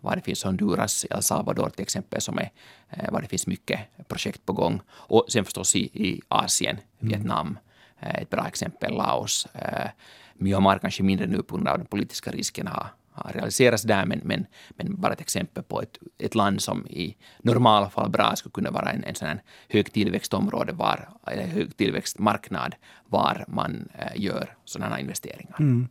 var 0.00 0.16
det 0.16 0.22
finns 0.22 0.44
Honduras, 0.44 1.06
El 1.10 1.22
Salvador 1.22 1.70
till 1.70 1.82
exempel, 1.82 2.20
som 2.20 2.38
är, 2.38 2.50
eh, 2.90 3.10
var 3.12 3.22
det 3.22 3.28
finns 3.28 3.46
mycket 3.46 3.80
projekt 4.08 4.46
på 4.46 4.52
gång. 4.52 4.80
Och 4.90 5.24
sen 5.28 5.44
förstås 5.44 5.76
i, 5.76 5.80
i 5.80 6.20
Asien, 6.28 6.76
mm. 6.76 7.08
Vietnam, 7.08 7.58
eh, 8.00 8.22
ett 8.22 8.30
bra 8.30 8.46
exempel, 8.46 8.92
Laos. 8.92 9.46
Eh, 9.54 9.90
Myanmar 10.34 10.78
kanske 10.78 11.02
mindre 11.02 11.26
nu 11.26 11.42
på 11.42 11.56
grund 11.56 11.68
av 11.68 11.78
de 11.78 11.86
politiska 11.86 12.30
riskerna 12.30 12.70
har, 12.70 12.88
har 13.12 13.32
realiserats 13.32 13.82
där, 13.82 14.06
men, 14.06 14.20
men, 14.24 14.46
men 14.70 15.00
bara 15.00 15.12
ett 15.12 15.20
exempel 15.20 15.62
på 15.62 15.82
ett, 15.82 15.98
ett 16.18 16.34
land 16.34 16.62
som 16.62 16.86
i 16.86 17.16
normalfall 17.42 18.10
bra 18.10 18.36
skulle 18.36 18.52
kunna 18.52 18.70
vara 18.70 18.90
en, 18.90 19.04
en 19.04 19.14
sån 19.14 19.28
här 19.28 19.42
hög 19.68 19.92
tillväxtområde, 19.92 20.72
var, 20.72 21.08
eller 21.26 21.46
hög 21.46 21.76
tillväxtmarknad, 21.76 22.74
var 23.06 23.44
man 23.48 23.88
gör 24.14 24.56
sådana 24.64 25.00
investeringar. 25.00 25.56
Mm. 25.58 25.88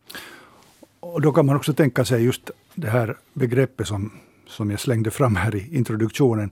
Och 1.00 1.20
då 1.20 1.32
kan 1.32 1.46
man 1.46 1.56
också 1.56 1.72
tänka 1.72 2.04
sig 2.04 2.24
just 2.24 2.50
det 2.74 2.88
här 2.90 3.18
begreppet 3.32 3.86
som, 3.86 4.12
som 4.46 4.70
jag 4.70 4.80
slängde 4.80 5.10
fram 5.10 5.36
här 5.36 5.54
i 5.54 5.76
introduktionen. 5.76 6.50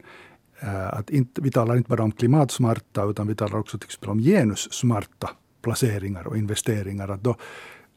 Eh, 0.61 0.89
att 0.89 1.11
inte, 1.11 1.41
vi 1.41 1.51
talar 1.51 1.77
inte 1.77 1.91
bara 1.91 2.03
om 2.03 2.13
klimatsmarta, 2.13 3.05
utan 3.05 3.27
vi 3.27 3.35
talar 3.35 3.59
också 3.59 3.79
till 3.79 3.87
exempel 3.87 4.11
om 4.11 4.19
genussmarta 4.19 5.31
placeringar 5.63 6.27
och 6.27 6.37
investeringar. 6.37 7.09
Att 7.09 7.23
då, 7.23 7.37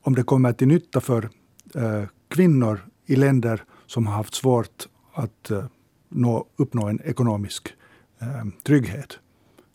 om 0.01 0.15
det 0.15 0.23
kommer 0.23 0.53
till 0.53 0.67
nytta 0.67 1.01
för 1.01 1.29
eh, 1.75 2.03
kvinnor 2.27 2.79
i 3.05 3.15
länder 3.15 3.63
som 3.87 4.07
har 4.07 4.13
haft 4.13 4.33
svårt 4.33 4.87
att 5.13 5.51
eh, 5.51 5.65
nå, 6.09 6.45
uppnå 6.55 6.87
en 6.87 7.01
ekonomisk 7.01 7.73
eh, 8.19 8.45
trygghet, 8.63 9.19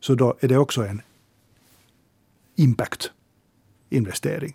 så 0.00 0.14
då 0.14 0.36
är 0.40 0.48
det 0.48 0.58
också 0.58 0.86
en 0.86 1.02
impact-investering, 2.56 4.52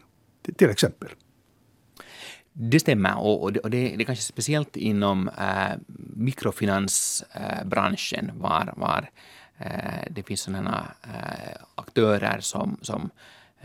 till 0.57 0.69
exempel. 0.69 1.09
Det 2.53 2.79
stämmer 2.79 3.17
och, 3.17 3.43
och, 3.43 3.53
det, 3.53 3.59
och 3.59 3.69
det, 3.69 3.95
det 3.95 4.03
är 4.03 4.05
kanske 4.05 4.25
speciellt 4.25 4.77
inom 4.77 5.29
äh, 5.29 5.71
mikrofinansbranschen 6.15 8.29
äh, 8.29 8.35
var, 8.35 8.73
var 8.77 9.09
äh, 9.57 10.05
det 10.09 10.23
finns 10.23 10.41
sådana 10.41 10.95
äh, 11.03 11.55
aktörer 11.75 12.39
som, 12.39 12.77
som 12.81 13.09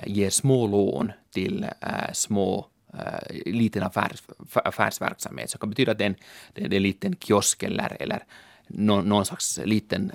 ger 0.07 0.31
små 0.31 0.67
lån 0.67 1.13
till 1.35 1.67
små 2.13 2.67
liten 3.47 3.83
affärs, 3.83 4.23
affärsverksamhet. 4.55 5.51
Så 5.51 5.57
det 5.57 5.61
kan 5.61 5.71
betyda 5.71 5.93
att 5.93 5.99
det 5.99 6.05
är 6.05 6.09
en, 6.09 6.17
det 6.53 6.63
är 6.63 6.75
en 6.75 6.83
liten 6.83 7.17
kiosk 7.17 7.63
eller, 7.63 7.97
eller 8.01 8.25
någon, 8.67 9.09
någon 9.09 9.27
slags 9.27 9.61
liten, 9.65 10.13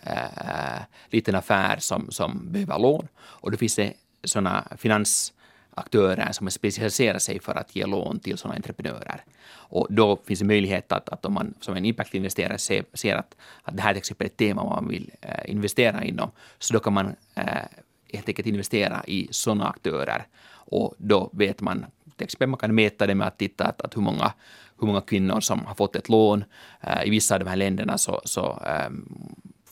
liten 1.10 1.36
affär 1.36 1.78
som, 1.80 2.12
som 2.12 2.52
behöver 2.52 2.80
lån. 2.80 3.08
Och 3.18 3.52
då 3.52 3.58
finns 3.58 3.76
det 3.76 3.94
sådana 4.24 4.68
finans 4.78 5.34
aktörer 5.74 6.32
som 6.32 6.46
har 6.46 6.52
specialiserat 6.52 7.22
sig 7.22 7.40
för 7.40 7.56
att 7.56 7.76
ge 7.76 7.86
lån 7.86 8.20
till 8.20 8.38
sådana 8.38 8.56
entreprenörer. 8.56 9.24
Och 9.54 9.88
då 9.90 10.20
finns 10.26 10.40
det 10.40 10.46
möjlighet 10.46 10.92
att, 10.92 11.10
att 11.10 11.26
om 11.26 11.34
man 11.34 11.54
som 11.60 11.76
en 11.76 11.86
impactinvesterare 11.86 12.58
ser, 12.58 12.86
ser 12.94 13.16
att, 13.16 13.36
att 13.64 13.78
det 13.78 13.82
här 13.82 13.90
är 13.90 13.94
till 13.94 14.00
exempel 14.00 14.28
ett 14.28 14.38
tema 14.38 14.64
man 14.64 14.88
vill 14.88 15.12
eh, 15.22 15.52
investera 15.52 16.04
inom, 16.04 16.32
så 16.60 16.74
då 16.74 16.80
kan 16.80 16.94
man 16.94 17.16
eh, 17.36 17.46
helt 18.14 18.28
enkelt 18.28 18.48
investera 18.48 19.04
i 19.08 19.28
sådana 19.32 19.68
aktörer. 19.68 20.28
Och 20.54 20.96
då 20.98 21.30
vet 21.34 21.62
man, 21.62 21.86
till 22.18 22.24
exempel 22.26 22.48
man 22.48 22.58
kan 22.58 22.76
mäta 22.76 23.08
det 23.08 23.16
med 23.16 23.28
att 23.28 23.38
titta 23.38 23.66
att, 23.66 23.82
att 23.82 23.98
hur, 23.98 24.02
många, 24.02 24.34
hur 24.80 24.88
många 24.88 25.02
kvinnor 25.02 25.40
som 25.40 25.66
har 25.66 25.76
fått 25.76 25.96
ett 25.96 26.10
lån. 26.10 26.44
Eh, 26.82 27.04
I 27.04 27.10
vissa 27.10 27.36
av 27.36 27.40
de 27.40 27.50
här 27.50 27.56
länderna 27.56 27.98
så, 27.98 28.22
så 28.26 28.62
eh, 28.66 28.90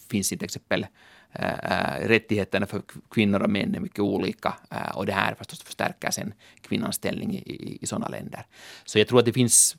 finns 0.10 0.30
det 0.30 0.38
till 0.38 0.46
exempel 0.46 0.86
Äh, 1.34 2.08
rättigheterna 2.08 2.66
för 2.66 2.82
kvinnor 3.10 3.42
och 3.42 3.50
män 3.50 3.76
är 3.76 3.80
mycket 3.80 4.00
olika 4.00 4.54
äh, 4.72 4.98
och 4.98 5.06
det 5.06 5.14
här 5.14 5.36
förstås 5.36 5.64
förstärker 5.64 6.12
sen 6.12 6.34
kvinnans 6.62 6.96
ställning 6.96 7.34
i, 7.34 7.38
i, 7.38 7.78
i 7.82 7.88
sådana 7.88 8.08
länder. 8.08 8.46
Så 8.86 9.00
jag 9.00 9.08
tror 9.08 9.20
att 9.20 9.26
det 9.26 9.34
finns 9.34 9.78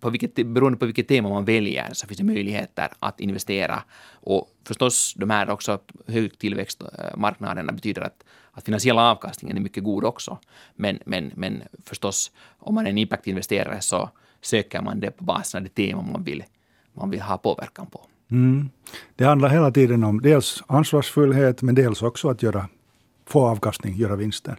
på 0.00 0.10
vilket, 0.10 0.34
beroende 0.34 0.78
på 0.78 0.86
vilket 0.86 1.08
tema 1.08 1.28
man 1.28 1.44
väljer 1.44 1.88
så 1.92 2.06
finns 2.06 2.18
det 2.18 2.24
möjligheter 2.24 2.88
att 2.98 3.20
investera. 3.20 3.82
Och 4.12 4.50
förstås 4.64 5.14
de 5.16 5.30
här 5.30 5.50
också 5.50 5.78
högtillväxtmarknaderna 6.06 7.72
betyder 7.72 8.02
att, 8.02 8.24
att 8.52 8.64
finansiella 8.64 9.10
avkastningen 9.10 9.56
är 9.56 9.60
mycket 9.60 9.84
god 9.84 10.04
också. 10.04 10.38
Men, 10.74 10.98
men, 11.04 11.32
men 11.34 11.62
förstås 11.84 12.32
om 12.58 12.74
man 12.74 12.86
är 12.86 12.90
en 12.90 12.98
impactinvesterare 12.98 13.80
så 13.80 14.10
söker 14.40 14.82
man 14.82 15.00
det 15.00 15.10
på 15.10 15.24
basen 15.24 15.58
av 15.58 15.62
det 15.64 15.74
tema 15.74 16.02
man 16.02 16.24
vill, 16.24 16.44
man 16.92 17.10
vill 17.10 17.20
ha 17.20 17.38
påverkan 17.38 17.86
på. 17.86 18.06
Mm. 18.30 18.70
Det 19.16 19.24
handlar 19.24 19.48
hela 19.48 19.70
tiden 19.70 20.04
om 20.04 20.20
dels 20.22 20.62
ansvarsfullhet, 20.66 21.62
men 21.62 21.74
dels 21.74 22.02
också 22.02 22.28
att 22.28 22.42
göra, 22.42 22.68
få 23.26 23.46
avkastning, 23.46 23.96
göra 23.96 24.16
vinster. 24.16 24.56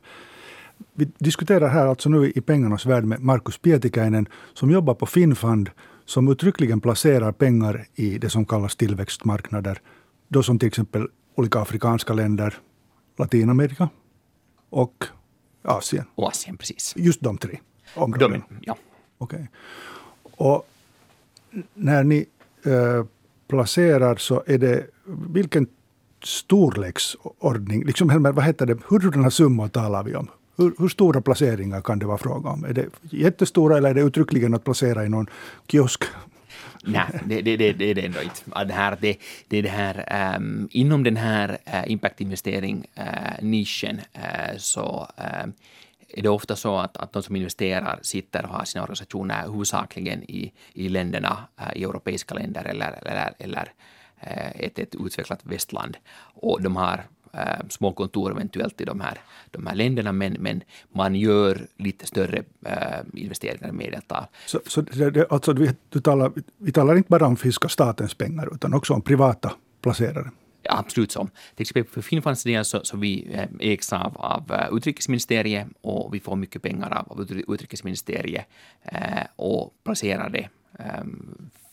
Vi 0.93 1.07
diskuterar 1.17 1.69
här 1.69 1.87
alltså 1.87 2.09
nu 2.09 2.31
i 2.35 2.41
pengarnas 2.41 2.85
värld 2.85 3.03
med 3.03 3.19
Markus 3.19 3.57
Pietikäinen 3.57 4.27
som 4.53 4.71
jobbar 4.71 4.93
på 4.93 5.05
Finnfund 5.05 5.69
som 6.05 6.27
uttryckligen 6.27 6.81
placerar 6.81 7.31
pengar 7.31 7.85
i 7.95 8.17
det 8.17 8.29
som 8.29 8.45
kallas 8.45 8.75
tillväxtmarknader. 8.75 9.81
Då 10.27 10.43
som 10.43 10.59
till 10.59 10.67
exempel 10.67 11.07
olika 11.35 11.59
afrikanska 11.59 12.13
länder, 12.13 12.57
Latinamerika 13.17 13.89
och 14.69 15.05
Asien. 15.63 16.05
Och 16.15 16.27
Asien, 16.27 16.57
precis. 16.57 16.93
Just 16.97 17.21
de 17.21 17.37
tre 17.37 17.59
områdena? 17.95 18.45
De, 18.49 18.55
ja. 18.61 18.77
Okej. 19.17 19.47
Okay. 20.23 20.47
Och 20.47 20.67
när 21.73 22.03
ni 22.03 22.25
äh, 22.65 23.05
placerar 23.51 24.15
så 24.15 24.43
är 24.47 24.57
det 24.57 24.85
vilken 25.33 25.67
storleksordning, 26.23 27.85
liksom, 27.85 28.31
vad 28.35 28.43
heter 28.43 28.65
det, 28.65 28.77
hurdana 28.87 29.31
summor 29.31 29.67
talar 29.67 30.03
vi 30.03 30.15
om? 30.15 30.27
Hur, 30.57 30.73
hur, 30.77 30.87
stora 30.87 31.21
placeringar 31.21 31.81
kan 31.81 31.99
det 31.99 32.05
vara 32.05 32.17
fråga 32.17 32.49
om? 32.49 32.65
Är 32.65 32.73
det 32.73 32.85
jättestora 33.01 33.77
eller 33.77 33.89
är 33.89 33.93
det 33.93 34.01
uttryckligen 34.01 34.53
att 34.53 34.63
placera 34.63 35.05
i 35.05 35.09
någon 35.09 35.27
kiosk? 35.67 36.03
Nej, 36.83 37.05
det, 37.25 37.41
det, 37.41 37.57
det, 37.57 37.73
det 37.73 37.85
är 37.85 37.95
det 37.95 38.05
ändå 38.05 38.21
inte. 38.21 38.65
Det, 38.65 38.73
här, 38.73 38.97
det, 39.01 39.17
det 39.47 39.57
är 39.57 39.63
det 39.63 39.69
här, 39.69 40.35
um, 40.37 40.69
inom 40.71 41.03
den 41.03 41.17
här 41.17 41.57
eh, 41.65 41.79
uh, 41.79 41.91
impactinvestering-nischen 41.91 43.99
eh, 44.13 44.21
uh, 44.21 44.49
eh, 44.49 44.51
uh, 44.51 44.57
så 44.57 45.07
ehm, 45.17 45.53
är 46.13 46.21
det 46.21 46.29
ofta 46.29 46.55
så 46.55 46.77
att, 46.77 46.97
att 46.97 47.13
de 47.13 47.23
som 47.23 47.35
investerar 47.35 47.99
sitter 48.01 48.43
och 48.43 48.49
har 48.49 48.65
sina 48.65 48.83
organisationer 48.83 49.43
huvudsakligen 49.43 50.23
i, 50.23 50.53
i 50.73 50.89
länderna, 50.89 51.37
eh, 51.57 51.81
i 51.81 51.83
europeiska 51.83 52.35
länder 52.35 52.63
eller, 52.65 52.99
eller, 53.01 53.33
eller 53.37 53.73
eh, 54.19 54.61
ett, 54.61 54.79
ett 54.79 54.95
utvecklat 54.95 55.39
västland. 55.43 55.97
Och 56.33 56.61
de 56.61 56.75
har 56.75 57.03
äh, 57.33 57.67
små 57.69 57.93
kontor 57.93 58.31
eventuellt 58.31 58.81
i 58.81 58.85
de 58.85 59.01
här, 59.01 59.17
de 59.51 59.67
här 59.67 59.75
länderna, 59.75 60.11
men, 60.11 60.33
men 60.39 60.63
man 60.89 61.15
gör 61.15 61.67
lite 61.77 62.07
större 62.07 62.43
äh, 62.65 62.99
investeringar 63.13 63.69
i 63.69 63.71
medeltal. 63.71 64.25
Så, 64.45 64.59
så 64.67 64.81
det, 64.81 65.31
alltså, 65.31 65.53
vi, 65.53 65.75
du 65.89 66.01
talar, 66.01 66.31
vi 66.57 66.71
talar 66.71 66.95
inte 66.97 67.09
bara 67.09 67.27
om 67.27 67.37
finska 67.37 67.69
statens 67.69 68.13
pengar, 68.13 68.49
utan 68.55 68.73
också 68.73 68.93
om 68.93 69.01
privata 69.01 69.51
placerare? 69.81 70.31
Absolut 70.69 71.11
så. 71.11 71.27
Till 71.55 71.63
exempel 71.63 71.93
för 71.93 72.01
Finlands 72.01 72.43
del 72.43 72.65
så, 72.65 72.83
så 72.83 72.97
vi 72.97 73.27
eh, 73.33 73.47
ägs 73.59 73.93
av, 73.93 74.17
av 74.17 74.51
eh, 74.51 74.67
utrikesministeriet 74.71 75.67
och 75.81 76.15
vi 76.15 76.19
får 76.19 76.35
mycket 76.35 76.61
pengar 76.61 76.91
av, 76.91 77.27
utrikesministeriet 77.47 78.45
eh, 78.83 79.23
och 79.35 79.73
placerar 79.83 80.29
det 80.29 80.49
eh, 80.79 81.03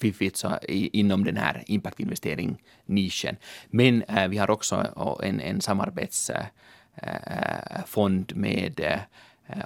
fiffigt 0.00 0.36
så, 0.36 0.58
i, 0.68 0.98
inom 0.98 1.24
den 1.24 1.36
här 1.36 1.64
impactinvestering-nischen. 1.66 3.36
Men 3.70 4.02
eh, 4.02 4.28
vi 4.28 4.38
har 4.38 4.50
också 4.50 4.86
eh, 4.96 5.14
en, 5.28 5.40
en 5.40 5.60
samarbetsfond 5.60 8.36
med 8.36 8.80
eh, 8.80 8.98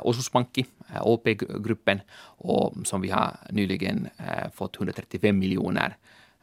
Osuuspankki, 0.02 0.66
OP-gruppen, 1.00 2.00
och 2.38 2.74
som 2.84 3.00
vi 3.00 3.10
har 3.10 3.36
nyligen 3.50 4.08
fått 4.54 4.76
135 4.76 5.38
miljoner 5.38 5.96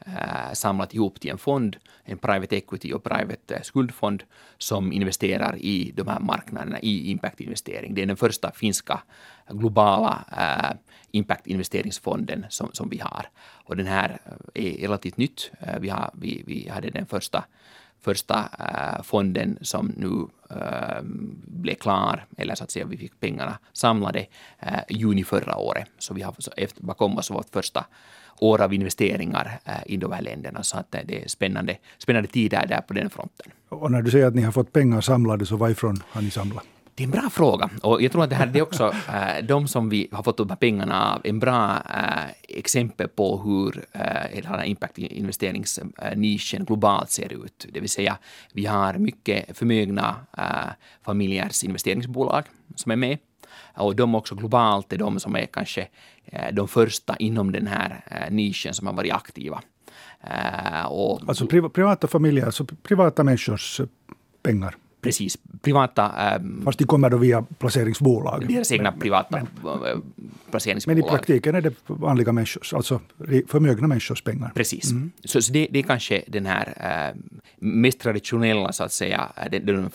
Eh, 0.05 0.53
samlat 0.53 0.93
ihop 0.93 1.19
till 1.19 1.31
en 1.31 1.37
fond, 1.37 1.77
en 2.03 2.17
private 2.17 2.55
equity 2.55 2.93
och 2.93 3.03
private 3.03 3.55
eh, 3.55 3.61
skuldfond 3.61 4.23
som 4.57 4.91
investerar 4.91 5.55
i 5.57 5.91
de 5.95 6.07
här 6.07 6.19
marknaderna 6.19 6.79
i 6.79 7.11
impactinvestering. 7.11 7.95
Det 7.95 8.01
är 8.01 8.05
den 8.05 8.17
första 8.17 8.51
finska 8.51 9.01
globala 9.49 10.25
eh, 10.37 10.77
impactinvesteringsfonden 11.11 12.45
som, 12.49 12.69
som 12.73 12.89
vi 12.89 12.99
har. 12.99 13.29
Och 13.65 13.75
den 13.75 13.85
här 13.85 14.19
är 14.53 14.77
relativt 14.77 15.17
nytt. 15.17 15.51
Vi, 15.79 15.89
har, 15.89 16.11
vi, 16.13 16.43
vi 16.47 16.69
hade 16.69 16.89
den 16.89 17.05
första 17.05 17.43
första 18.01 18.49
äh, 18.59 19.03
fonden 19.03 19.57
som 19.61 19.93
nu 19.97 20.27
äh, 20.49 21.01
blev 21.47 21.75
klar, 21.75 22.25
eller 22.37 22.55
så 22.55 22.63
att 22.63 22.71
säga 22.71 22.85
vi 22.85 22.97
fick 22.97 23.19
pengarna 23.19 23.59
samlade 23.73 24.25
äh, 24.59 24.79
juni 24.89 25.23
förra 25.23 25.55
året. 25.55 25.87
Så 25.97 26.13
vi 26.13 26.21
har 26.21 26.35
så 26.37 26.51
efter, 26.57 26.83
bakom 26.83 27.17
oss 27.17 27.31
vårt 27.31 27.49
första 27.53 27.85
år 28.39 28.61
av 28.61 28.73
investeringar 28.73 29.59
äh, 29.65 29.73
i 29.85 29.97
de 29.97 30.11
här 30.11 30.21
länderna. 30.21 30.63
Så 30.63 30.77
att 30.77 30.91
det 30.91 31.23
är 31.23 31.27
spännande, 31.27 31.77
spännande 31.97 32.29
tider 32.29 32.67
där 32.67 32.81
på 32.81 32.93
den 32.93 33.09
fronten. 33.09 33.51
Och 33.69 33.91
när 33.91 34.01
du 34.01 34.11
säger 34.11 34.27
att 34.27 34.35
ni 34.35 34.41
har 34.41 34.51
fått 34.51 34.73
pengar 34.73 35.01
samlade, 35.01 35.45
så 35.45 35.55
varifrån 35.55 36.03
har 36.09 36.21
ni 36.21 36.31
samlat? 36.31 36.63
Det 36.99 37.03
är 37.03 37.05
en 37.05 37.11
bra 37.11 37.29
fråga 37.29 37.69
och 37.81 38.01
jag 38.01 38.11
tror 38.11 38.23
att 38.23 38.29
det 38.29 38.35
här 38.35 38.47
det 38.47 38.59
är 38.59 38.63
också 38.63 38.93
äh, 39.07 39.43
de 39.47 39.67
som 39.67 39.89
vi 39.89 40.07
har 40.11 40.23
fått 40.23 40.49
här 40.49 40.55
pengarna 40.55 41.13
av 41.13 41.21
en 41.23 41.39
bra 41.39 41.75
äh, 41.75 42.29
exempel 42.47 43.07
på 43.07 43.41
hur 43.41 43.85
äh, 43.91 44.01
hela 44.31 44.65
impactinvesteringsnischen 44.65 46.65
globalt 46.65 47.11
ser 47.11 47.45
ut. 47.45 47.65
Det 47.71 47.79
vill 47.79 47.89
säga 47.89 48.17
vi 48.53 48.65
har 48.65 48.93
mycket 48.93 49.57
förmögna 49.57 50.15
äh, 50.37 50.69
familjers 51.05 51.63
investeringsbolag 51.63 52.43
som 52.75 52.91
är 52.91 52.95
med 52.95 53.17
och 53.73 53.95
de 53.95 54.15
också 54.15 54.35
globalt 54.35 54.93
är 54.93 54.97
de 54.97 55.19
som 55.19 55.35
är 55.35 55.45
kanske 55.45 55.87
äh, 56.25 56.53
de 56.53 56.67
första 56.67 57.15
inom 57.15 57.51
den 57.51 57.67
här 57.67 58.03
äh, 58.07 58.33
nischen 58.33 58.73
som 58.73 58.87
har 58.87 58.93
varit 58.93 59.13
aktiva. 59.13 59.61
Äh, 60.21 60.85
och, 60.85 61.21
alltså 61.27 61.47
privata 61.47 62.07
familjer, 62.07 62.45
alltså 62.45 62.65
privata 62.65 63.23
människors 63.23 63.81
pengar? 64.43 64.75
Precis, 65.01 65.37
privata... 65.61 66.35
Ähm, 66.35 66.61
Fast 66.65 66.79
de 66.79 66.85
kommer 66.85 67.09
då 67.09 67.17
via 67.17 67.41
placeringsbolag. 67.41 68.47
Deras 68.47 68.71
egna 68.71 68.91
privata 68.91 69.47
men, 69.63 69.73
äh, 69.85 69.99
placeringsbolag. 70.51 70.97
Men 70.97 71.05
i 71.05 71.09
praktiken 71.09 71.55
är 71.55 71.61
det 71.61 71.73
vanliga 71.87 72.31
människors, 72.31 72.73
alltså 72.73 72.99
förmögna 73.47 73.87
människors 73.87 74.21
pengar. 74.21 74.51
Precis. 74.55 74.91
Mm. 74.91 75.11
Så, 75.25 75.41
så 75.41 75.53
det, 75.53 75.67
det, 75.71 75.79
är 75.79 75.83
kanske 75.83 76.23
den 76.27 76.45
här 76.45 76.73
äh, 77.09 77.15
mest 77.59 77.99
traditionella, 77.99 78.71
så 78.71 78.83
att 78.83 78.91
säga, 78.91 79.31
äh, 79.37 79.51
den, 79.51 79.65
den, 79.65 79.89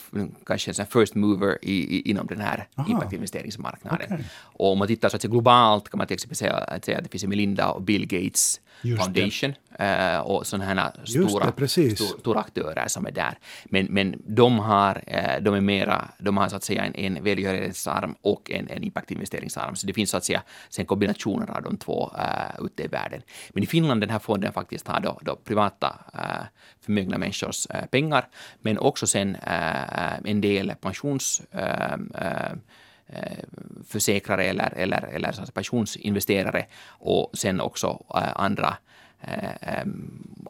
kanske 0.46 0.70
en 0.70 0.86
first 0.86 1.14
mover 1.14 1.58
i, 1.62 1.96
i, 1.96 2.10
inom 2.10 2.26
den 2.26 2.40
här 2.40 2.68
impactinvesteringsmarknaden. 2.88 4.12
Okay. 4.12 4.24
Och 4.40 4.72
om 4.72 4.78
man 4.78 4.88
tittar 4.88 5.08
så 5.08 5.16
att 5.16 5.22
säga, 5.22 5.30
globalt 5.30 5.88
kan 5.88 5.98
man 5.98 6.06
till 6.06 6.14
exempel 6.14 6.36
säga 6.36 6.52
att, 6.54 6.84
säga 6.84 6.98
att 6.98 7.04
det 7.04 7.10
finns 7.10 7.24
Melinda 7.24 7.70
och 7.70 7.82
Bill 7.82 8.06
Gates 8.06 8.60
Just 8.82 9.02
Foundation 9.02 9.54
äh, 9.78 10.18
och 10.18 10.46
sådana 10.46 10.64
här 10.64 10.92
stora, 11.04 11.52
det, 11.56 11.68
stor, 11.68 12.18
stora 12.18 12.40
aktörer 12.40 12.88
som 12.88 13.06
är 13.06 13.10
där. 13.10 13.38
Men, 13.64 13.86
men 13.86 14.22
de 14.26 14.58
har, 14.58 15.02
äh, 15.06 15.42
de 15.42 15.54
är 15.54 15.60
mera, 15.60 16.08
de 16.18 16.36
har 16.36 16.48
så 16.48 16.56
att 16.56 16.64
säga 16.64 16.84
en, 16.84 16.94
en 16.94 17.24
välgörenhetsarm 17.24 18.14
och 18.20 18.50
en, 18.50 18.68
en 18.68 18.82
impactinvesteringsarm. 18.84 19.76
Så 19.76 19.86
det 19.86 19.92
finns 19.92 20.10
så 20.10 20.16
att 20.16 20.24
säga 20.24 20.42
sen 20.68 20.86
kombinationer 20.86 21.50
av 21.50 21.62
de 21.62 21.76
två 21.76 22.10
äh, 22.18 22.64
ute 22.64 22.82
i 22.82 22.86
världen. 22.86 23.22
Men 23.50 23.62
i 23.62 23.66
Finland 23.66 24.00
den 24.00 24.10
här 24.10 24.18
fonden 24.18 24.52
faktiskt 24.52 24.88
har 24.88 25.00
då, 25.00 25.18
då 25.22 25.36
privata 25.36 25.98
äh, 26.14 26.46
förmögna 26.80 27.18
människors 27.18 27.66
äh, 27.70 27.86
pengar, 27.86 28.28
men 28.62 28.78
också 28.78 29.06
sen 29.06 29.34
äh, 29.34 30.18
en 30.24 30.40
del 30.40 30.72
pensions 30.80 31.42
försäkrare 33.88 34.44
eller, 34.44 34.72
eller, 34.76 35.02
eller 35.02 35.52
pensionsinvesterare 35.54 36.66
och 36.88 37.30
sen 37.34 37.60
också 37.60 38.04
eh, 38.14 38.32
andra 38.34 38.76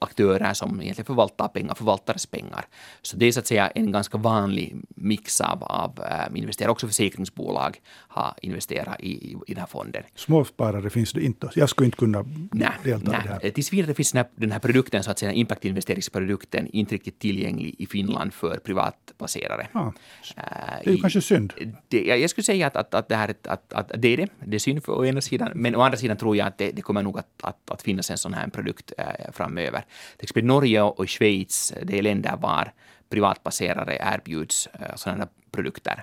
aktörer 0.00 0.54
som 0.54 0.80
egentligen 0.80 1.06
förvaltar 1.06 1.49
pengar, 1.49 1.75
förvaltares 1.75 2.26
pengar. 2.26 2.66
Så 3.02 3.16
det 3.16 3.26
är 3.26 3.33
så 3.33 3.40
att 3.40 3.47
säga 3.47 3.68
en 3.68 3.92
ganska 3.92 4.18
vanlig 4.18 4.76
mix 4.88 5.40
av, 5.40 5.64
av 5.64 6.00
äh, 6.00 6.38
investerare. 6.38 6.73
Också 6.73 6.87
försäkringsbolag 6.87 7.80
har 7.88 8.35
investerat 8.42 9.00
i, 9.00 9.11
i, 9.11 9.37
i 9.47 9.54
den 9.54 9.61
här 9.61 9.66
fonden. 9.66 10.02
Småsparare 10.14 10.90
finns 10.90 11.12
det 11.12 11.25
inte. 11.25 11.50
Jag 11.54 11.68
skulle 11.71 11.87
inte 11.87 11.99
kunna 11.99 12.25
nej, 12.52 12.71
delta 12.85 13.11
nej. 13.11 13.21
i 13.25 13.28
det 13.28 13.38
här. 13.42 13.50
Tills 13.50 13.73
vidare 13.73 13.94
finns 13.94 14.12
den 14.12 14.18
här, 14.18 14.30
den 14.37 14.52
här 14.52 14.59
produkten, 14.59 15.02
så 15.02 15.11
att 15.11 15.18
säga 15.18 15.33
impactinvesteringsprodukten, 15.33 16.66
inte 16.66 16.94
riktigt 16.94 17.18
tillgänglig 17.18 17.75
i 17.78 17.87
Finland 17.87 18.35
för 18.35 18.56
privatplacerare. 18.56 19.66
Ja. 19.73 19.92
Äh, 20.37 20.42
det 20.85 20.90
är 20.90 20.94
ju 20.94 21.00
kanske 21.00 21.20
synd. 21.20 21.53
Det, 21.88 22.05
jag 22.05 22.31
skulle 22.31 22.44
säga 22.44 22.66
att, 22.66 22.77
att, 22.77 22.94
att, 22.94 23.09
det, 23.09 23.16
här, 23.16 23.35
att, 23.44 23.72
att 23.72 23.90
det 23.96 24.09
är 24.09 24.16
det. 24.16 24.29
Det 24.44 24.57
är 24.57 24.59
synd 24.59 24.85
för 24.85 24.92
å 24.92 25.05
ena 25.05 25.20
sidan. 25.20 25.50
Men 25.55 25.77
å 25.77 25.81
andra 25.81 25.98
sidan 25.98 26.16
tror 26.16 26.37
jag 26.37 26.46
att 26.46 26.59
det, 26.59 26.70
det 26.70 26.83
kommer 26.83 27.03
nog 27.03 27.18
att, 27.18 27.29
att, 27.42 27.70
att 27.70 27.83
finnas 27.83 28.11
en 28.11 28.18
sån 28.18 28.35
här 28.35 28.48
produkt 28.48 28.63
produkt 28.64 28.92
eh, 28.98 29.33
framöver. 29.33 29.85
Till 30.16 30.24
exempel 30.24 30.44
Norge 30.44 30.83
och 30.83 31.09
Schweiz, 31.09 31.72
eh, 31.72 31.87
det 31.87 31.98
är 31.98 32.03
länder 32.03 32.37
var 32.37 32.72
privatpasserare 33.09 33.98
erbjuds 34.00 34.66
eh, 34.66 34.94
sådana 34.96 35.29
produkter. 35.50 36.03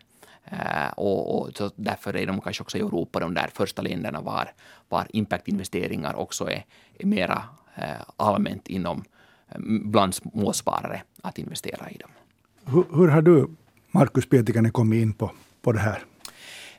Och, 0.96 1.42
och 1.42 1.58
så 1.58 1.72
därför 1.76 2.16
är 2.16 2.28
de 2.28 2.42
kanske 2.42 2.64
också 2.64 2.78
i 2.78 2.82
Europa 2.82 3.20
de 3.20 3.34
där 3.34 3.50
första 3.54 3.82
länderna 3.82 4.22
var, 4.22 4.52
var 4.90 5.08
impactinvesteringar 5.10 6.16
också 6.16 6.50
är, 6.50 6.66
är 7.00 7.06
mera 7.06 7.44
allmänt 8.18 8.68
inom 8.68 9.04
bland 9.84 10.16
småsparare 10.16 11.04
att 11.22 11.38
investera 11.38 11.90
i 11.90 11.98
dem. 11.98 12.10
Hur, 12.66 12.86
hur 12.98 13.08
har 13.08 13.22
du, 13.22 13.48
Markus 13.92 14.30
Pietikäinen, 14.30 14.72
kommit 14.72 15.02
in 15.02 15.14
på, 15.14 15.32
på 15.62 15.72
det 15.72 15.80
här? 15.80 16.04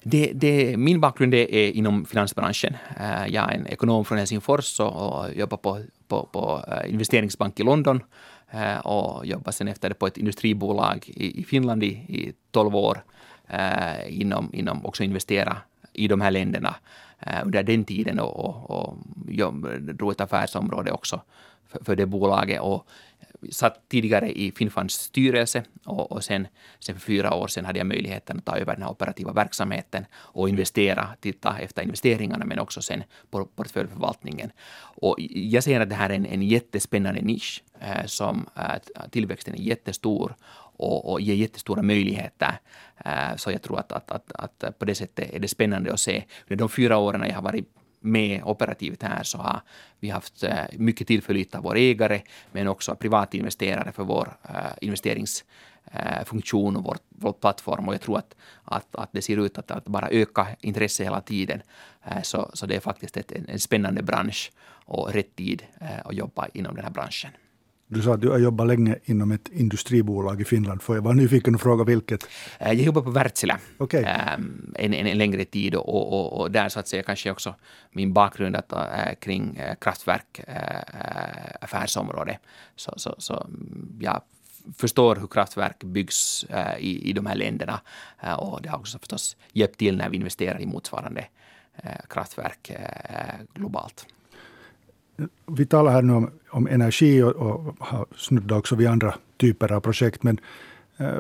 Det, 0.03 0.33
det, 0.35 0.77
min 0.77 1.01
bakgrund 1.01 1.35
är 1.35 1.71
inom 1.71 2.05
finansbranschen. 2.05 2.77
Eh, 3.01 3.27
jag 3.27 3.53
är 3.53 3.57
en 3.57 3.67
ekonom 3.67 4.05
från 4.05 4.19
Helsingfors 4.19 4.81
och 4.81 5.35
jobbar 5.35 5.57
på, 5.57 5.83
på, 6.09 6.29
på 6.33 6.65
eh, 6.69 6.93
investeringsbank 6.93 7.61
i 7.61 7.63
London 7.63 8.03
eh, 8.51 8.79
och 8.79 9.27
jobbar 9.27 9.53
sen 9.53 9.69
efter 9.69 9.89
det 9.89 9.95
på 9.95 10.07
ett 10.07 10.19
industribolag 10.19 11.05
i, 11.07 11.45
Finland 11.45 11.83
i, 11.83 11.87
i 11.87 12.33
12 12.51 12.77
år 12.77 13.05
inom, 14.07 14.51
inom 14.55 14.87
också 14.87 15.05
investera 15.05 15.57
i 15.93 16.09
de 16.09 16.21
här 16.21 16.31
länderna 16.31 16.75
under 17.45 17.63
den 17.63 17.85
tiden 17.85 18.21
och, 18.21 18.37
och, 18.37 18.71
och 18.71 18.97
jag 19.29 19.83
drog 19.83 20.13
ett 20.13 20.21
affärsområde 20.21 20.93
också 20.93 21.21
för, 21.69 21.85
för 21.85 21.97
det 21.97 22.07
bolaget. 22.07 22.61
Och 22.61 22.87
satt 23.51 23.89
tidigare 23.89 24.39
i 24.39 24.53
Finnfunds 24.53 24.95
styrelse 24.95 25.63
och, 25.85 26.13
och 26.13 26.25
sen, 26.25 26.47
sen 26.81 26.95
för 26.95 27.03
fyra 27.03 27.35
år 27.35 27.49
sedan 27.49 27.65
hade 27.65 27.79
jag 27.79 27.87
möjligheten 27.87 28.39
att 28.39 28.45
ta 28.45 28.57
över 28.57 28.73
den 28.73 28.83
här 28.83 28.91
operativa 28.91 29.33
verksamheten 29.33 30.05
och 30.15 30.49
investera, 30.49 31.09
titta 31.21 31.59
efter 31.59 31.83
investeringarna 31.83 32.45
men 32.45 32.59
också 32.59 32.83
sen 32.83 33.03
på 33.31 33.45
portföljförvaltningen. 33.45 34.53
Och 34.81 35.17
jag 35.31 35.65
ser 35.65 35.81
att 35.81 35.89
det 35.89 35.95
här 35.95 36.11
är 36.11 36.15
en, 36.15 36.27
en 36.27 36.43
jättespännande 36.43 37.21
nisch 37.21 37.63
eh, 37.81 38.07
som 38.07 38.47
eh, 38.57 39.09
tillväxten 39.11 39.55
är 39.55 39.59
jättestor 39.59 40.37
och, 40.77 41.13
och 41.13 41.21
ger 41.21 41.35
jättestora 41.35 41.83
möjligheter. 41.83 42.59
Eh, 43.05 43.37
så 43.37 43.51
jag 43.51 43.63
tror 43.63 43.79
att, 43.79 43.93
att, 43.93 44.11
att, 44.11 44.33
att 44.33 44.79
på 44.79 44.85
det 44.85 44.95
sättet 44.95 45.35
är 45.35 45.39
det 45.39 45.49
spännande 45.49 45.93
att 45.93 46.01
se. 46.01 46.25
Under 46.49 46.57
de 46.57 46.69
fyra 46.69 46.99
åren 46.99 47.25
jag 47.29 47.35
har 47.35 47.43
varit 47.43 47.69
med 48.03 48.43
operativt 48.45 49.03
här 49.03 49.23
så 49.23 49.39
har 49.39 49.61
vi 50.01 50.11
haft 50.11 50.43
eh, 50.43 50.65
mycket 50.73 51.07
tillförlit 51.07 51.55
av 51.55 51.63
vår 51.63 51.77
ägare 51.77 52.23
men 52.53 52.69
också 52.69 52.95
privatinvesterare 52.95 53.93
för 53.93 54.05
vår 54.05 54.37
eh, 54.43 54.55
investeringsfunktion 54.81 56.75
eh, 56.75 56.79
och 56.79 56.85
vår, 56.85 56.97
vår 57.09 57.33
plattform 57.33 57.89
och 57.89 57.95
jag 57.95 58.01
tror 58.01 58.19
att, 58.19 58.35
att, 58.65 58.97
att 58.97 59.13
det 59.13 59.23
ser 59.23 59.37
ut 59.37 59.59
att, 59.59 59.71
att 59.71 59.85
bara 59.85 60.09
öka 60.09 60.47
intresset 60.61 61.07
hela 61.07 61.21
tiden. 61.21 61.63
Så, 62.23 62.51
så 62.55 62.67
det 62.67 62.77
är 62.77 62.81
faktiskt 62.81 63.17
ett, 63.17 63.33
en 63.33 63.59
spännande 63.59 64.03
bransch 64.03 64.53
och 64.85 65.13
rätt 65.13 65.37
tid 65.37 65.63
att 66.05 66.15
jobba 66.15 66.47
inom 66.53 66.75
den 66.75 66.85
här 66.85 66.93
branschen. 66.93 67.31
Du 67.93 68.03
sa 68.03 68.15
att 68.15 68.21
du 68.21 68.29
har 68.29 68.39
jobbat 68.39 68.67
länge 68.67 68.99
inom 69.05 69.33
ett 69.33 69.49
industribolag 69.53 70.41
i 70.41 70.45
Finland. 70.45 70.83
Får 70.83 70.97
jag 70.97 71.03
vara 71.03 71.15
nyfiken 71.15 71.55
och 71.55 71.61
fråga 71.61 71.85
vilket? 71.85 72.29
Eh, 72.59 72.73
jag 72.73 72.77
jobbar 72.77 73.03
på 73.03 73.11
Wärtsilä 73.11 73.59
okay. 73.79 74.05
Ehm, 74.05 74.75
en, 74.79 74.95
en, 74.95 75.07
en, 75.07 75.19
längre 75.19 75.45
tid 75.45 75.75
och, 75.75 76.13
och, 76.13 76.41
och, 76.41 76.51
där 76.51 76.69
så 76.69 76.81
att 76.81 76.89
säga 76.89 77.03
kanske 77.03 77.31
också 77.31 77.55
min 77.91 78.13
bakgrund 78.13 78.57
att, 78.57 78.73
äh, 78.73 79.15
kring 79.21 79.57
äh, 79.57 79.75
kraftverk, 79.81 80.41
äh, 80.47 80.55
affärsområde. 81.61 82.39
Så, 82.77 82.93
så, 82.97 83.15
så 83.19 83.35
mm, 83.35 83.99
jag 84.01 84.23
förstår 84.77 85.17
hur 85.17 85.27
kraftverk 85.27 85.85
byggs 85.85 86.45
äh, 86.45 86.79
i, 86.79 87.11
i 87.11 87.13
de 87.13 87.27
här 87.27 87.35
länderna 87.35 87.81
och 88.39 88.63
det 88.63 88.69
har 88.69 88.79
också 88.79 88.99
förstås 88.99 89.37
hjälpt 89.53 89.79
till 89.79 89.97
när 89.97 90.11
vi 90.11 90.17
investerar 90.17 90.61
i 90.61 90.67
motsvarande 90.67 91.25
kraftverk 92.09 92.73
globalt. 93.55 94.07
Vi 95.47 95.67
talar 95.67 95.93
här 95.93 96.03
nu 96.03 96.13
om, 96.13 96.31
om 96.51 96.67
energi 96.67 97.23
och, 97.23 97.33
och 97.33 97.77
har 97.79 98.07
snuddat 98.17 98.59
också 98.59 98.77
vid 98.77 98.89
andra 98.89 99.15
typer 99.37 99.73
av 99.73 99.81
projekt. 99.81 100.23
Men 100.23 100.41
eh, 100.99 101.19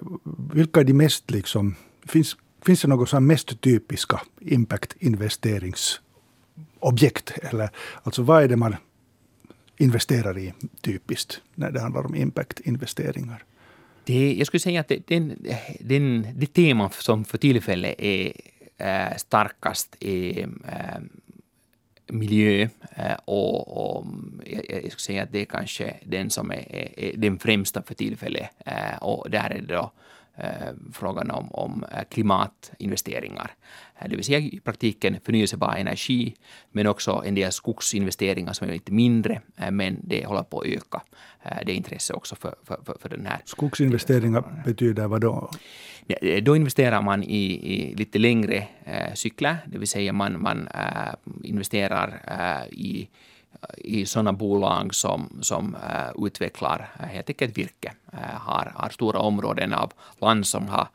vilka 0.52 0.80
är 0.80 0.84
de 0.84 0.92
mest, 0.92 1.30
liksom, 1.30 1.74
finns, 2.06 2.36
finns 2.66 2.82
det 2.82 2.88
något 2.88 3.08
som 3.08 3.26
mest 3.26 3.60
typiska 3.60 4.20
impact-investeringsobjekt? 4.40 7.32
Eller 7.42 7.70
alltså 8.02 8.22
vad 8.22 8.42
är 8.42 8.48
det 8.48 8.56
man 8.56 8.76
investerar 9.78 10.38
i 10.38 10.52
typiskt 10.80 11.40
när 11.54 11.70
det 11.70 11.80
handlar 11.80 12.06
om 12.06 12.14
impact-investeringar? 12.14 13.44
Det, 14.04 14.34
jag 14.34 14.46
skulle 14.46 14.60
säga 14.60 14.80
att 14.80 14.88
det, 14.88 15.06
den, 15.06 15.46
den, 15.80 16.26
det 16.34 16.46
tema 16.46 16.90
som 16.90 17.24
för 17.24 17.38
tillfället 17.38 17.94
är 17.98 18.32
äh, 18.76 19.16
starkast 19.16 19.96
är 20.00 20.38
äh, 20.38 20.44
eh, 20.44 21.00
miljö 22.12 22.68
och, 23.24 23.96
och 23.96 24.06
jag, 24.44 24.64
jag 24.70 24.92
skulle 24.92 24.98
säga 24.98 25.22
att 25.22 25.32
det 25.32 25.40
är 25.40 25.44
kanske 25.44 25.94
den 26.04 26.30
som 26.30 26.50
är, 26.50 26.74
är, 26.74 27.00
är 27.00 27.16
den 27.16 27.38
främsta 27.38 27.82
för 27.82 27.94
tillfället 27.94 28.48
och 29.00 29.30
där 29.30 29.50
är 29.50 29.60
det 29.60 29.74
då 29.74 29.92
frågan 30.92 31.30
om, 31.30 31.52
om 31.52 31.84
klimatinvesteringar. 32.10 33.50
Det 34.08 34.16
vill 34.16 34.24
säga 34.24 34.38
i 34.38 34.60
praktiken 34.64 35.16
förnyelsebar 35.24 35.76
energi, 35.76 36.34
men 36.72 36.86
också 36.86 37.22
en 37.26 37.34
del 37.34 37.52
skogsinvesteringar 37.52 38.52
som 38.52 38.68
är 38.68 38.72
lite 38.72 38.92
mindre, 38.92 39.40
men 39.70 40.00
det 40.04 40.26
håller 40.26 40.42
på 40.42 40.60
att 40.60 40.66
öka. 40.66 41.02
Det 41.66 41.72
är 41.72 41.76
intresse 41.76 42.14
också 42.14 42.36
för, 42.36 42.54
för, 42.64 42.96
för 43.00 43.08
den 43.08 43.26
här. 43.26 43.40
Skogsinvesteringar 43.44 44.62
betyder 44.64 45.06
vad 45.06 45.20
då? 45.20 45.50
Eh, 46.08 46.42
då 46.42 46.56
investerar 46.56 47.02
man 47.02 47.22
i, 47.22 47.44
i 47.74 47.94
lite 47.94 48.18
längre 48.18 48.66
äh, 48.84 49.14
cykler, 49.14 49.56
det 49.66 49.78
vill 49.78 49.88
säga 49.88 50.12
man, 50.12 50.42
man 50.42 50.68
äh, 50.68 51.14
investerar 51.42 52.22
äh, 52.26 52.78
i 52.78 53.08
i 53.76 54.06
sådana 54.06 54.32
bolag 54.32 54.94
som, 54.94 55.38
som 55.42 55.76
utvecklar 56.26 56.90
helt 56.98 57.30
enkelt 57.30 57.58
virke, 57.58 57.92
uh, 58.14 58.18
har, 58.20 58.72
har 58.74 58.88
stora 58.88 59.18
områden 59.18 59.72
av 59.72 59.92
land 60.20 60.46
som 60.46 60.68
har 60.68 60.88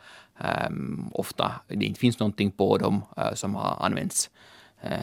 ofta, 1.12 1.52
det 1.68 1.86
inte 1.86 2.00
finns 2.00 2.20
någonting 2.20 2.52
på 2.52 2.78
dem 2.78 3.02
som 3.34 3.56
har 3.56 3.78
använts 3.80 4.30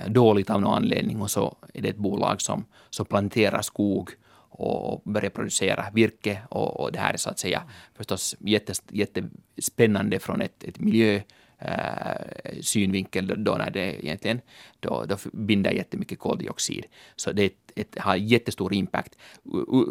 dåligt 0.07 0.51
av 0.51 0.61
någon 0.61 0.75
anledning. 0.75 1.23
Och 1.23 1.31
så 1.31 1.57
är 1.75 1.83
det 1.83 1.89
ett 1.89 1.97
bolag 1.97 2.41
som, 2.41 2.65
som 2.91 3.07
planterar 3.07 3.63
skog 3.63 4.11
och 4.55 5.03
börja 5.05 5.31
producera 5.31 5.87
virke 5.93 6.41
och, 6.49 6.81
och 6.81 6.93
det 6.93 6.99
här 6.99 7.13
är 7.13 7.17
så 7.17 7.31
att 7.31 7.39
säga 7.39 7.63
förstås 7.95 8.37
jättes, 8.39 8.83
jättespännande 8.89 10.19
från 10.19 10.41
ett, 10.41 10.65
ett 10.65 10.79
miljö 10.79 11.21
Uh, 11.63 12.61
synvinkel 12.61 13.45
då 13.45 13.55
när 13.55 13.71
det 13.71 14.05
egentligen 14.05 14.41
då, 14.81 15.05
då 15.09 15.17
binder 15.33 15.71
jättemycket 15.71 16.19
koldioxid. 16.19 16.85
Så 17.17 17.33
det 17.33 17.45
ett, 17.45 17.73
ett, 17.77 17.99
har 17.99 18.17
jättestor 18.17 18.75
impact. 18.75 19.19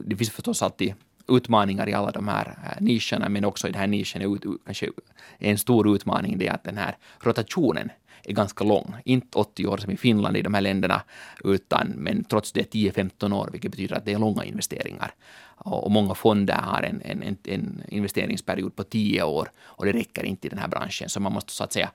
Det 0.06 0.16
finns 0.16 0.30
förstås 0.30 0.62
alltid 0.62 0.94
utmaningar 1.28 1.90
i 1.90 1.94
alla 1.94 2.12
de 2.12 2.28
här 2.28 2.48
uh, 2.48 2.84
nischerna, 2.86 3.30
men 3.30 3.46
också 3.46 3.68
i 3.68 3.72
den 3.72 3.80
här 3.80 3.88
nischen 3.88 4.22
är 4.22 4.36
ut, 4.36 4.44
kanske 4.66 4.90
en 5.38 5.58
stor 5.58 5.96
utmaning 5.96 6.38
det 6.38 6.48
är 6.48 6.54
att 6.54 6.64
den 6.64 6.78
här 6.78 6.98
rotationen 7.20 7.90
är 8.24 8.34
ganska 8.34 8.64
lång. 8.64 8.96
Inte 9.06 9.38
80 9.38 9.68
år 9.68 9.78
som 9.78 9.92
i 9.92 9.98
Finland 9.98 10.38
i 10.38 10.42
de 10.42 10.54
här 10.54 10.62
länderna, 10.62 11.02
utan 11.44 11.88
men 11.88 12.24
trots 12.24 12.52
det 12.52 12.74
10-15 12.74 13.36
år, 13.36 13.50
vilket 13.52 13.72
betyder 13.72 13.96
att 13.96 14.06
det 14.06 14.14
är 14.14 14.20
långa 14.20 14.44
investeringar. 14.44 15.14
Och, 15.56 15.92
många 15.92 16.16
fonder 16.16 16.54
har 16.54 16.84
en, 16.84 17.02
en, 17.02 17.38
en 17.44 17.84
investeringsperiod 17.88 18.76
på 18.76 18.84
10 18.84 19.24
år 19.24 19.52
och 19.60 19.86
det 19.86 19.92
räcker 19.92 20.24
inte 20.24 20.48
i 20.48 20.50
den 20.50 20.60
här 20.60 20.68
branschen, 20.68 21.10
så 21.10 21.20
man 21.20 21.34
måste 21.34 21.52
så 21.52 21.64
att 21.64 21.74
säga 21.74 21.92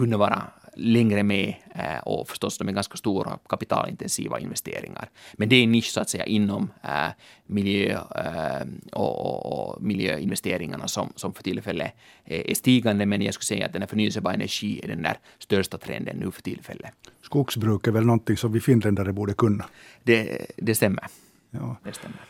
kunna 0.00 0.16
vara 0.16 0.42
längre 0.74 1.22
med 1.22 1.54
eh, 1.74 1.98
och 2.04 2.28
förstås 2.28 2.58
de 2.58 2.68
är 2.68 2.72
ganska 2.72 2.96
stora 2.96 3.38
kapitalintensiva 3.48 4.40
investeringar. 4.40 5.10
Men 5.32 5.48
det 5.48 5.56
är 5.56 5.64
en 5.64 5.72
nisch 5.72 5.92
så 5.92 6.00
att 6.00 6.08
säga 6.08 6.24
inom 6.24 6.70
äh, 6.82 7.12
miljö 7.46 7.98
äh, 8.16 8.66
och, 8.92 9.74
och, 9.74 9.82
miljöinvesteringarna 9.82 10.88
som, 10.88 11.12
som 11.16 11.32
för 11.34 11.42
tillfället 11.42 11.92
är, 12.24 12.54
stigande, 12.54 13.06
men 13.06 13.22
jag 13.22 13.34
skulle 13.34 13.44
säga 13.44 13.66
att 13.66 13.72
den 13.72 13.82
här 13.82 13.86
förnyelsebar 13.86 14.32
energi 14.32 14.80
är 14.84 14.88
den 14.88 15.02
där 15.02 15.18
största 15.38 15.78
trenden 15.78 16.16
nu 16.16 16.30
för 16.30 16.42
tillfället. 16.42 16.92
Skogsbruk 17.22 17.86
är 17.86 17.92
väl 17.92 18.06
någonting 18.06 18.36
som 18.36 18.52
vi 18.52 18.60
finländare 18.60 19.12
borde 19.12 19.32
kunna? 19.32 19.64
Det, 20.02 20.46
det 20.56 20.74
stämmer. 20.74 21.04
Ja. 21.50 21.76
Det 21.84 21.92
stämmer. 21.92 22.20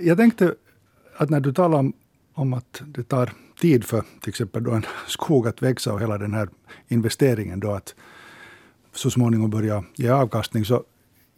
Jag 0.00 0.16
tänkte 0.16 0.54
att 1.16 1.30
när 1.30 1.40
du 1.40 1.52
talar 1.52 1.78
om, 1.78 1.92
om 2.34 2.52
att 2.52 2.82
det 2.86 3.02
tar 3.02 3.32
tid 3.60 3.84
för 3.84 4.04
till 4.20 4.28
exempel 4.28 4.64
då 4.64 4.70
en 4.70 4.86
skog 5.06 5.48
att 5.48 5.62
växa 5.62 5.92
och 5.92 6.00
hela 6.00 6.18
den 6.18 6.34
här 6.34 6.48
investeringen 6.88 7.60
då 7.60 7.70
att 7.70 7.94
så 8.92 9.10
småningom 9.10 9.50
börja 9.50 9.84
ge 9.94 10.08
avkastning, 10.08 10.64
så 10.64 10.84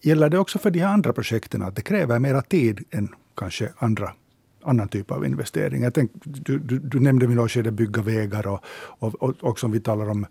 gäller 0.02 0.30
det 0.30 0.38
också 0.38 0.58
för 0.58 0.70
de 0.70 0.78
här 0.80 0.92
andra 0.92 1.12
projekten 1.12 1.62
att 1.62 1.76
det 1.76 1.82
kräver 1.82 2.18
mera 2.18 2.42
tid 2.42 2.84
än 2.90 3.08
kanske 3.36 3.72
andra 3.78 4.12
annan 4.62 4.88
typ 4.88 5.10
av 5.10 5.26
investering. 5.26 5.82
Jag 5.82 5.94
tänk, 5.94 6.10
du, 6.24 6.58
du, 6.58 6.78
du 6.78 7.00
nämnde 7.00 7.26
vid 7.26 7.36
något 7.36 7.50
skede 7.50 7.70
bygga 7.70 8.02
vägar 8.02 8.46
och, 8.46 8.64
och, 8.98 9.14
och, 9.14 9.34
och 9.40 9.58
som 9.58 9.72
vi 9.72 9.80
talar 9.80 10.10
om 10.10 10.26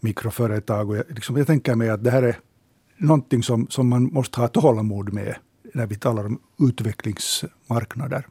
mikroföretag. 0.00 0.90
Och 0.90 0.96
jag, 0.96 1.04
liksom, 1.08 1.36
jag 1.36 1.46
tänker 1.46 1.74
mig 1.74 1.90
att 1.90 2.04
det 2.04 2.10
här 2.10 2.22
är 2.22 2.38
någonting 2.96 3.42
som, 3.42 3.66
som 3.68 3.88
man 3.88 4.02
måste 4.02 4.40
ha 4.40 4.48
tålamod 4.48 5.12
med 5.12 5.36
när 5.74 5.86
vi 5.86 5.94
talar 5.94 6.26
om 6.26 6.40
utvecklingsmarknader. 6.58 8.26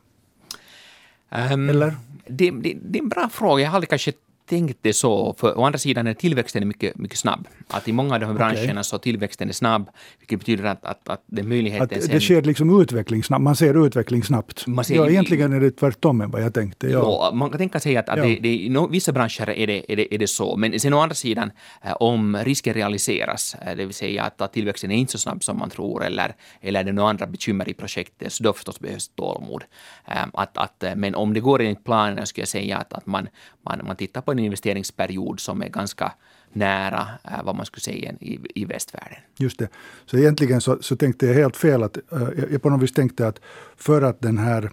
Um, 1.31 1.69
Eller? 1.69 1.95
Det, 2.27 2.51
det, 2.51 2.77
det, 2.81 2.99
är 2.99 3.03
en 3.03 3.09
bra 3.09 3.29
fråga. 3.29 3.63
Jag 3.63 3.69
har 3.69 3.75
aldrig 3.75 3.89
kanske 3.89 4.13
tänkt 4.49 4.77
det 4.81 4.93
så. 4.93 5.35
För 5.37 5.57
å 5.57 5.63
andra 5.63 5.79
sidan 5.79 6.07
är 6.07 6.13
tillväxten 6.13 6.67
mycket, 6.67 6.97
mycket 6.97 7.17
snabb. 7.17 7.47
Att 7.67 7.87
i 7.87 7.93
många 7.93 8.13
av 8.13 8.19
de 8.19 8.25
här 8.25 8.33
okay. 8.33 8.55
branscherna 8.55 8.83
så 8.83 8.97
tillväxten 8.97 9.49
är 9.49 9.53
snabb, 9.53 9.89
vilket 10.19 10.39
betyder 10.39 10.63
att, 10.63 10.85
att, 10.85 11.09
att 11.09 11.21
är 11.37 11.43
möjligheten... 11.43 11.97
Att 11.97 12.03
sen, 12.03 12.13
det 12.13 12.19
sker 12.19 12.41
liksom 12.41 12.81
utveckling 12.81 13.23
snabbt, 13.23 13.43
man 13.43 13.55
ser 13.55 13.85
utveckling 13.85 14.23
snabbt. 14.23 14.67
Man 14.67 14.85
ser, 14.85 14.95
ja, 14.95 15.09
egentligen 15.09 15.53
är 15.53 15.59
det 15.59 15.71
tvärtom 15.71 16.21
än 16.21 16.31
vad 16.31 16.41
jag 16.41 16.53
tänkte. 16.53 16.87
Ja. 16.87 16.99
ja 16.99 17.31
man 17.33 17.49
kan 17.49 17.57
tänka 17.57 17.79
sig 17.79 17.97
att, 17.97 18.09
att 18.09 18.17
ja. 18.17 18.23
det, 18.23 18.39
det, 18.39 18.49
i 18.49 18.87
vissa 18.89 19.11
branscher 19.11 19.49
är 19.49 19.67
det, 19.67 19.91
är, 19.91 19.95
det, 19.95 20.15
är 20.15 20.17
det 20.17 20.27
så, 20.27 20.55
men 20.55 20.79
sen 20.79 20.93
å 20.93 20.99
andra 20.99 21.15
sidan, 21.15 21.51
eh, 21.81 21.93
om 21.99 22.37
risken 22.37 22.73
realiseras, 22.73 23.55
eh, 23.55 23.75
det 23.75 23.85
vill 23.85 23.93
säga 23.93 24.23
att, 24.23 24.41
att 24.41 24.53
tillväxten 24.53 24.91
är 24.91 24.95
inte 24.95 25.11
så 25.11 25.17
snabb 25.17 25.43
som 25.43 25.57
man 25.57 25.69
tror, 25.69 26.05
eller, 26.05 26.35
eller 26.61 26.79
är 26.79 26.83
det 26.83 26.91
några 26.91 27.09
andra 27.09 27.27
bekymmer 27.27 27.69
i 27.69 27.73
projektet, 27.73 28.33
så 28.33 28.43
då 28.43 28.53
förstås 28.53 28.79
behövs 28.79 29.07
tålamod. 29.07 29.63
Eh, 30.07 30.27
att, 30.33 30.57
att, 30.57 30.83
men 30.95 31.15
om 31.15 31.33
det 31.33 31.39
går 31.39 31.61
enligt 31.61 31.83
planen, 31.83 32.27
skulle 32.27 32.41
jag 32.41 32.47
säga 32.47 32.77
att, 32.77 32.93
att 32.93 33.05
man, 33.05 33.27
man, 33.65 33.81
man 33.87 33.95
tittar 33.95 34.21
på 34.21 34.33
en 34.39 34.45
investeringsperiod 34.45 35.39
som 35.39 35.61
är 35.61 35.69
ganska 35.69 36.13
nära 36.53 37.07
äh, 37.23 37.43
vad 37.43 37.55
man 37.55 37.65
skulle 37.65 37.81
säga 37.81 38.11
i, 38.19 38.39
i 38.55 38.65
västvärlden. 38.65 39.17
Just 39.37 39.59
det. 39.59 39.69
Så 40.05 40.17
egentligen 40.17 40.61
så, 40.61 40.77
så 40.81 40.95
tänkte 40.95 41.25
jag 41.25 41.33
helt 41.33 41.57
fel. 41.57 41.83
att 41.83 41.97
äh, 41.97 42.27
Jag 42.51 42.61
på 42.61 42.69
något 42.69 42.81
vis 42.81 42.93
tänkte 42.93 43.27
att 43.27 43.39
för 43.77 44.01
att 44.01 44.21
den 44.21 44.37
här 44.37 44.71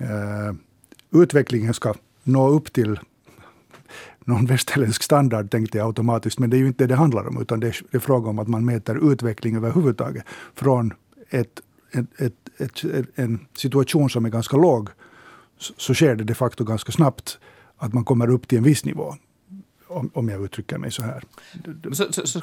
äh, 0.00 0.54
utvecklingen 1.22 1.74
ska 1.74 1.94
nå 2.22 2.48
upp 2.48 2.72
till 2.72 2.98
någon 4.24 4.46
västerländsk 4.46 5.02
standard 5.02 5.50
tänkte 5.50 5.78
jag 5.78 5.86
automatiskt, 5.86 6.38
men 6.38 6.50
det 6.50 6.56
är 6.56 6.58
ju 6.58 6.66
inte 6.66 6.84
det 6.84 6.88
det 6.88 6.94
handlar 6.94 7.28
om, 7.28 7.42
utan 7.42 7.60
det 7.60 7.66
är, 7.66 7.80
det 7.90 7.96
är 7.96 8.00
fråga 8.00 8.30
om 8.30 8.38
att 8.38 8.48
man 8.48 8.64
mäter 8.64 9.12
utveckling 9.12 9.56
överhuvudtaget 9.56 10.24
från 10.54 10.92
ett, 11.30 11.60
ett, 11.92 12.20
ett, 12.60 12.84
ett, 12.84 13.06
en 13.14 13.46
situation 13.54 14.10
som 14.10 14.24
är 14.24 14.30
ganska 14.30 14.56
låg, 14.56 14.88
så, 15.58 15.74
så 15.76 15.94
sker 15.94 16.14
det 16.14 16.24
de 16.24 16.34
facto 16.34 16.64
ganska 16.64 16.92
snabbt 16.92 17.38
att 17.76 17.92
man 17.92 18.04
kommer 18.04 18.30
upp 18.30 18.48
till 18.48 18.58
en 18.58 18.64
viss 18.64 18.84
nivå 18.84 19.14
om, 19.94 20.10
om 20.14 20.28
jag 20.28 20.44
uttrycker 20.44 20.78
mig 20.78 20.90
så 20.90 21.02
här. 21.02 21.22
Så, 21.92 22.12
så, 22.12 22.26
så, 22.26 22.40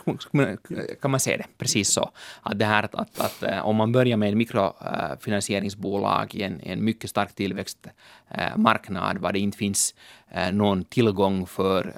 kan 1.02 1.12
man 1.12 1.20
se 1.20 1.38
det, 1.38 1.46
precis 1.58 1.90
så. 1.90 2.12
Att 2.42 2.60
det 2.60 2.66
här 2.66 2.84
att, 2.84 2.96
att, 2.96 3.20
att 3.20 3.44
eh, 3.44 3.68
om 3.68 3.76
man 3.76 3.92
börjar 3.92 4.18
med 4.18 4.32
en 4.32 4.38
mikrofinansieringsbolag 4.38 6.36
i 6.36 6.44
en, 6.44 6.62
en 6.62 6.86
mycket 6.86 7.10
stark 7.10 7.36
tillväxtmarknad, 7.36 9.16
eh, 9.16 9.22
var 9.22 9.34
det 9.34 9.40
inte 9.40 9.58
finns 9.58 9.96
eh, 10.32 10.52
någon 10.52 10.84
tillgång 10.84 11.48
för 11.48 11.94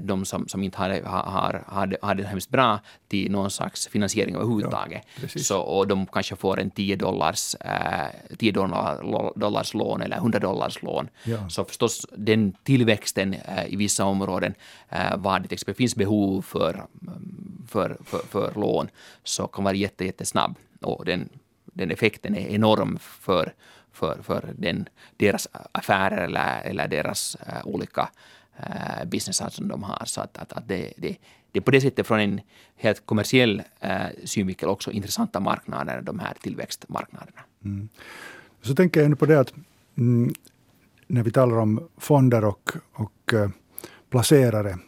de 0.00 0.24
som, 0.24 0.48
som 0.48 0.62
inte 0.62 0.78
hade, 0.78 1.02
har, 1.08 1.64
hade, 1.66 1.96
hade 2.02 2.22
det 2.22 2.28
hemskt 2.28 2.50
bra 2.50 2.80
till 3.08 3.30
någon 3.30 3.50
slags 3.50 3.88
finansiering 3.88 4.34
överhuvudtaget. 4.34 5.02
Ja, 5.22 5.28
så, 5.28 5.60
och 5.60 5.88
de 5.88 6.06
kanske 6.06 6.36
får 6.36 6.60
en 6.60 6.70
10 6.70 6.96
dollars, 6.96 7.54
eh, 7.54 8.36
10 8.38 8.52
dollars 9.36 9.74
lån 9.74 10.02
eller 10.02 10.16
100 10.16 10.38
dollars 10.38 10.82
lån. 10.82 11.08
Ja. 11.24 11.48
Så 11.48 11.64
förstås 11.64 12.06
den 12.16 12.52
tillväxten 12.62 13.34
eh, 13.34 13.66
i 13.72 13.76
vissa 13.76 14.04
områden 14.04 14.54
eh, 14.88 15.16
var 15.16 15.40
det 15.40 15.52
exempel 15.52 15.74
finns 15.74 15.96
behov 15.96 16.42
för, 16.42 16.86
för, 17.68 17.96
för, 18.04 18.18
för 18.18 18.52
lån 18.54 18.88
så 19.24 19.46
kan 19.46 19.64
vara 19.64 19.74
jätte, 19.74 20.04
jättesnabb 20.04 20.56
och 20.80 21.04
den, 21.04 21.28
den 21.64 21.90
effekten 21.90 22.36
är 22.36 22.48
enorm 22.48 22.98
för, 23.00 23.54
för, 23.92 24.22
för 24.22 24.54
den, 24.58 24.88
deras 25.16 25.48
affärer 25.72 26.24
eller, 26.24 26.62
eller 26.62 26.88
deras 26.88 27.36
uh, 27.48 27.66
olika 27.66 28.08
Eh, 28.56 29.00
äh, 29.00 29.06
businessar 29.06 29.44
alltså 29.44 29.56
som 29.56 29.68
de 29.68 29.82
har. 29.82 30.02
Så 30.04 30.20
att, 30.20 30.38
att, 30.38 30.52
att 30.52 30.68
det, 30.68 30.92
det, 30.96 31.16
det 31.52 31.58
är 31.58 31.60
på 31.60 31.70
det 31.70 31.80
sättet 31.80 32.06
från 32.06 32.20
en 32.20 32.40
helt 32.76 33.06
kommersiell 33.06 33.62
äh, 33.80 34.06
synvinkel 34.24 34.68
också 34.68 34.90
intressanta 34.90 35.40
marknader, 35.40 36.02
de 36.02 36.18
här 36.18 36.34
tillväxtmarknaderna. 36.42 37.40
Mm. 37.64 37.88
Så 38.62 38.74
tänker 38.74 39.00
jag 39.00 39.10
nu 39.10 39.16
på 39.16 39.26
det 39.26 39.40
att 39.40 39.52
mm, 39.98 40.34
när 41.06 41.22
vi 41.22 41.30
talar 41.30 41.58
om 41.58 41.88
fonder 41.96 42.44
och, 42.44 42.72
och 42.92 43.34
äh, 43.34 43.50
placerare 44.10 44.78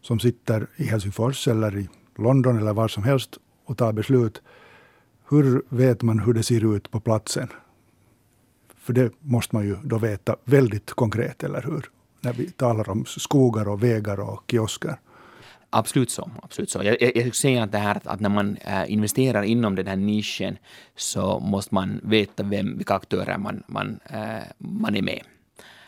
som 0.00 0.20
sitter 0.20 0.66
i 0.76 0.84
Helsingfors 0.84 1.48
eller 1.48 1.78
i 1.78 1.88
London 2.18 2.58
eller 2.58 2.72
var 2.72 2.88
som 2.88 3.02
helst 3.02 3.38
och 3.64 3.78
tar 3.78 3.92
beslut. 3.92 4.42
Hur 5.28 5.62
vet 5.68 6.02
man 6.02 6.18
hur 6.18 6.34
det 6.34 6.42
ser 6.42 6.76
ut 6.76 6.90
på 6.90 7.00
platsen? 7.00 7.48
För 8.76 8.92
det 8.92 9.12
måste 9.20 9.56
man 9.56 9.64
ju 9.64 9.76
då 9.84 9.98
veta 9.98 10.36
väldigt 10.44 10.90
konkret, 10.90 11.42
eller 11.42 11.62
hur? 11.62 11.90
När 12.22 12.32
vi 12.32 12.50
talar 12.50 12.88
om 12.88 13.04
skogar 13.04 13.68
och 13.68 13.82
vägar 13.82 14.20
och 14.20 14.44
kiosker. 14.50 14.96
Absolut 15.70 16.10
så. 16.10 16.30
Absolut 16.42 16.70
så. 16.70 16.82
Jag, 16.82 17.02
jag, 17.02 17.10
skulle 17.10 17.32
säga 17.32 17.62
att, 17.62 17.72
det 17.72 17.78
här, 17.78 18.00
att 18.04 18.20
när 18.20 18.28
man 18.28 18.56
äh, 18.56 18.92
investerar 18.92 19.42
inom 19.42 19.74
den 19.74 19.86
här 19.86 19.96
nischen 19.96 20.58
så 20.96 21.40
måste 21.40 21.74
man 21.74 22.00
veta 22.02 22.42
vem, 22.42 22.76
vilka 22.76 22.94
aktörer 22.94 23.38
man, 23.38 23.62
man, 23.66 24.00
äh, 24.10 24.42
man 24.58 24.96
är 24.96 25.02
med. 25.02 25.22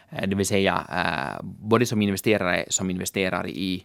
Äh, 0.08 0.28
det 0.28 0.36
vill 0.36 0.46
säga, 0.46 0.86
både 1.42 1.86
som 1.86 2.02
investerare 2.02 2.64
som 2.68 2.90
investerar 2.90 3.46
i 3.46 3.84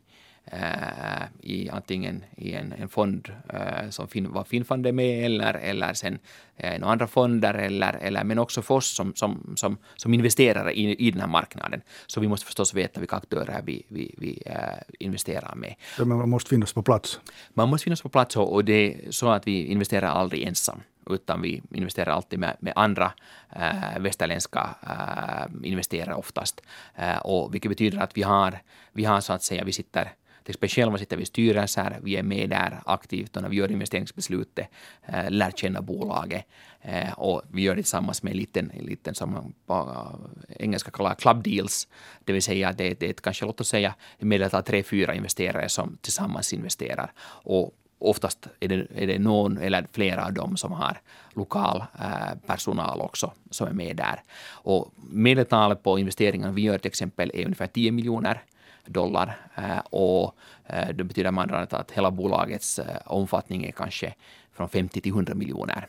i 1.41 1.69
antingen 1.69 2.23
i 2.37 2.53
en, 2.53 2.73
en 2.73 2.89
fond 2.89 3.31
eh, 3.53 3.89
som 3.89 4.07
fin, 4.07 4.31
var 4.31 4.43
Finnfund 4.43 4.87
är 4.87 4.91
med 4.91 5.25
eller, 5.25 5.53
eller 5.53 5.93
sen 5.93 6.19
eh, 6.57 6.79
några 6.79 6.91
andra 6.91 7.07
fonder 7.07 7.53
eller, 7.53 7.93
eller 7.93 8.23
men 8.23 8.39
också 8.39 8.61
för 8.61 8.75
oss 8.75 8.95
som, 8.95 9.15
som, 9.15 9.53
som, 9.55 9.77
som 9.95 10.13
investerare 10.13 10.73
i, 10.73 11.07
i 11.07 11.11
den 11.11 11.21
här 11.21 11.27
marknaden. 11.27 11.81
Så 12.07 12.19
vi 12.19 12.27
måste 12.27 12.45
förstås 12.45 12.73
veta 12.73 12.99
vilka 12.99 13.15
aktörer 13.15 13.61
vi, 13.65 13.85
vi, 13.87 14.15
vi 14.17 14.43
äh, 14.45 14.55
investerar 14.99 15.55
med. 15.55 15.75
man 16.05 16.29
måste 16.29 16.49
finnas 16.49 16.73
på 16.73 16.83
plats? 16.83 17.19
Man 17.53 17.69
måste 17.69 17.83
finnas 17.83 18.01
på 18.01 18.09
plats 18.09 18.37
och, 18.37 18.53
och 18.53 18.65
det 18.65 18.73
är 18.73 19.11
så 19.11 19.29
att 19.29 19.47
vi 19.47 19.65
investerar 19.65 20.07
aldrig 20.07 20.43
ensam 20.43 20.81
utan 21.09 21.41
vi 21.41 21.61
investerar 21.73 22.11
alltid 22.11 22.39
med, 22.39 22.57
med 22.59 22.73
andra 22.75 23.11
äh, 23.55 23.99
västerländska 23.99 24.75
äh, 24.83 25.69
investerare 25.69 26.15
oftast. 26.15 26.61
Äh, 26.95 27.17
och 27.17 27.53
vilket 27.53 27.69
betyder 27.69 27.99
att 27.99 28.17
vi 28.17 28.21
har, 28.21 28.59
vi 28.91 29.05
har 29.05 29.21
så 29.21 29.33
att 29.33 29.43
säga, 29.43 29.63
vi 29.63 29.73
sitter 29.73 30.11
till 30.43 30.51
exempel 30.51 30.69
själva 30.69 30.97
sitter 30.97 31.17
vi 31.17 31.23
i 31.23 31.25
styrelser, 31.25 31.99
vi 32.03 32.15
är 32.15 32.23
med 32.23 32.49
där 32.49 32.81
aktivt 32.85 33.35
och 33.35 33.41
när 33.41 33.49
vi 33.49 33.55
gör 33.55 33.71
investeringsbeslutet, 33.71 34.67
eh, 35.05 35.29
lär 35.29 35.51
känna 35.51 35.81
bolaget 35.81 36.45
eh, 36.81 37.13
och 37.13 37.41
vi 37.51 37.61
gör 37.61 37.75
det 37.75 37.81
tillsammans 37.81 38.23
med 38.23 38.31
en 38.31 38.37
liten, 38.37 38.71
en 38.71 38.85
liten 38.85 39.15
som 39.15 39.31
man 39.33 39.53
på 39.65 40.07
engelska 40.49 40.91
kallar 40.91 41.15
club 41.15 41.43
deals, 41.43 41.87
det 42.25 42.33
vill 42.33 42.43
säga 42.43 42.71
det, 42.71 42.99
det 42.99 43.09
är 43.09 43.13
kanske 43.13 43.45
låt 43.45 43.61
oss 43.61 43.69
säga 43.69 43.95
medeltal 44.19 44.63
tre, 44.63 44.83
fyra 44.83 45.15
investerare 45.15 45.69
som 45.69 45.97
tillsammans 46.01 46.53
investerar. 46.53 47.11
Och 47.21 47.75
oftast 47.99 48.47
är 48.59 48.67
det, 48.67 48.87
är 48.95 49.07
det 49.07 49.19
någon 49.19 49.57
eller 49.57 49.87
flera 49.91 50.25
av 50.25 50.33
dem 50.33 50.57
som 50.57 50.71
har 50.71 51.01
lokal 51.33 51.83
eh, 51.99 52.37
personal 52.45 53.01
också 53.01 53.33
som 53.49 53.67
är 53.67 53.73
med 53.73 53.95
där. 53.95 54.21
Och 54.49 54.93
medeltalet 55.11 55.83
på 55.83 55.99
investeringarna 55.99 56.53
vi 56.53 56.61
gör 56.61 56.77
till 56.77 56.89
exempel 56.89 57.31
är 57.33 57.45
ungefär 57.45 57.67
10 57.67 57.91
miljoner 57.91 58.43
dollar 58.89 59.37
eh, 59.55 59.79
och 59.79 60.35
eh, 60.65 60.89
det 60.95 61.03
betyder 61.03 61.31
man 61.31 61.53
att 61.53 61.91
hela 61.91 62.11
bolagets 62.11 62.79
omfattning 63.05 63.65
är 63.65 63.71
kanske 63.71 64.13
från 64.53 64.69
50 64.69 65.01
till 65.01 65.11
100 65.11 65.35
miljoner. 65.35 65.87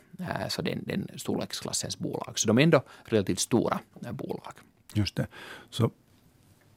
Så 0.49 0.63
det 0.63 0.73
är 0.73 0.79
den 0.83 1.09
storleksklassens 1.17 1.99
bolag. 1.99 2.39
Så 2.39 2.49
de 2.49 2.59
är 2.59 2.63
ändå 2.63 2.83
relativt 3.05 3.39
stora 3.39 3.79
bolag. 4.13 4.53
Just 4.95 5.17
det. 5.17 5.27
Så 5.71 5.91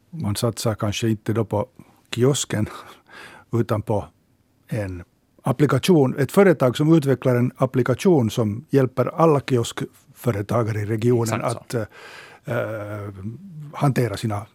man 0.09 0.35
satsar 0.35 0.75
kanske 0.75 1.09
inte 1.09 1.33
då 1.33 1.45
på 1.45 1.67
kiosken 2.15 2.67
utan 3.51 3.81
på 3.81 4.05
en 4.67 5.03
applikation, 5.41 6.19
ett 6.19 6.31
företag 6.31 6.77
som 6.77 6.93
utvecklar 6.93 7.35
en 7.35 7.51
applikation 7.57 8.29
som 8.29 8.65
hjälper 8.69 9.05
alla 9.05 9.39
kioskföretagare 9.39 10.79
i 10.79 10.85
regionen 10.85 11.41
att 11.41 11.73
äh, 11.73 11.83
hantera 13.73 14.17
sina 14.17 14.45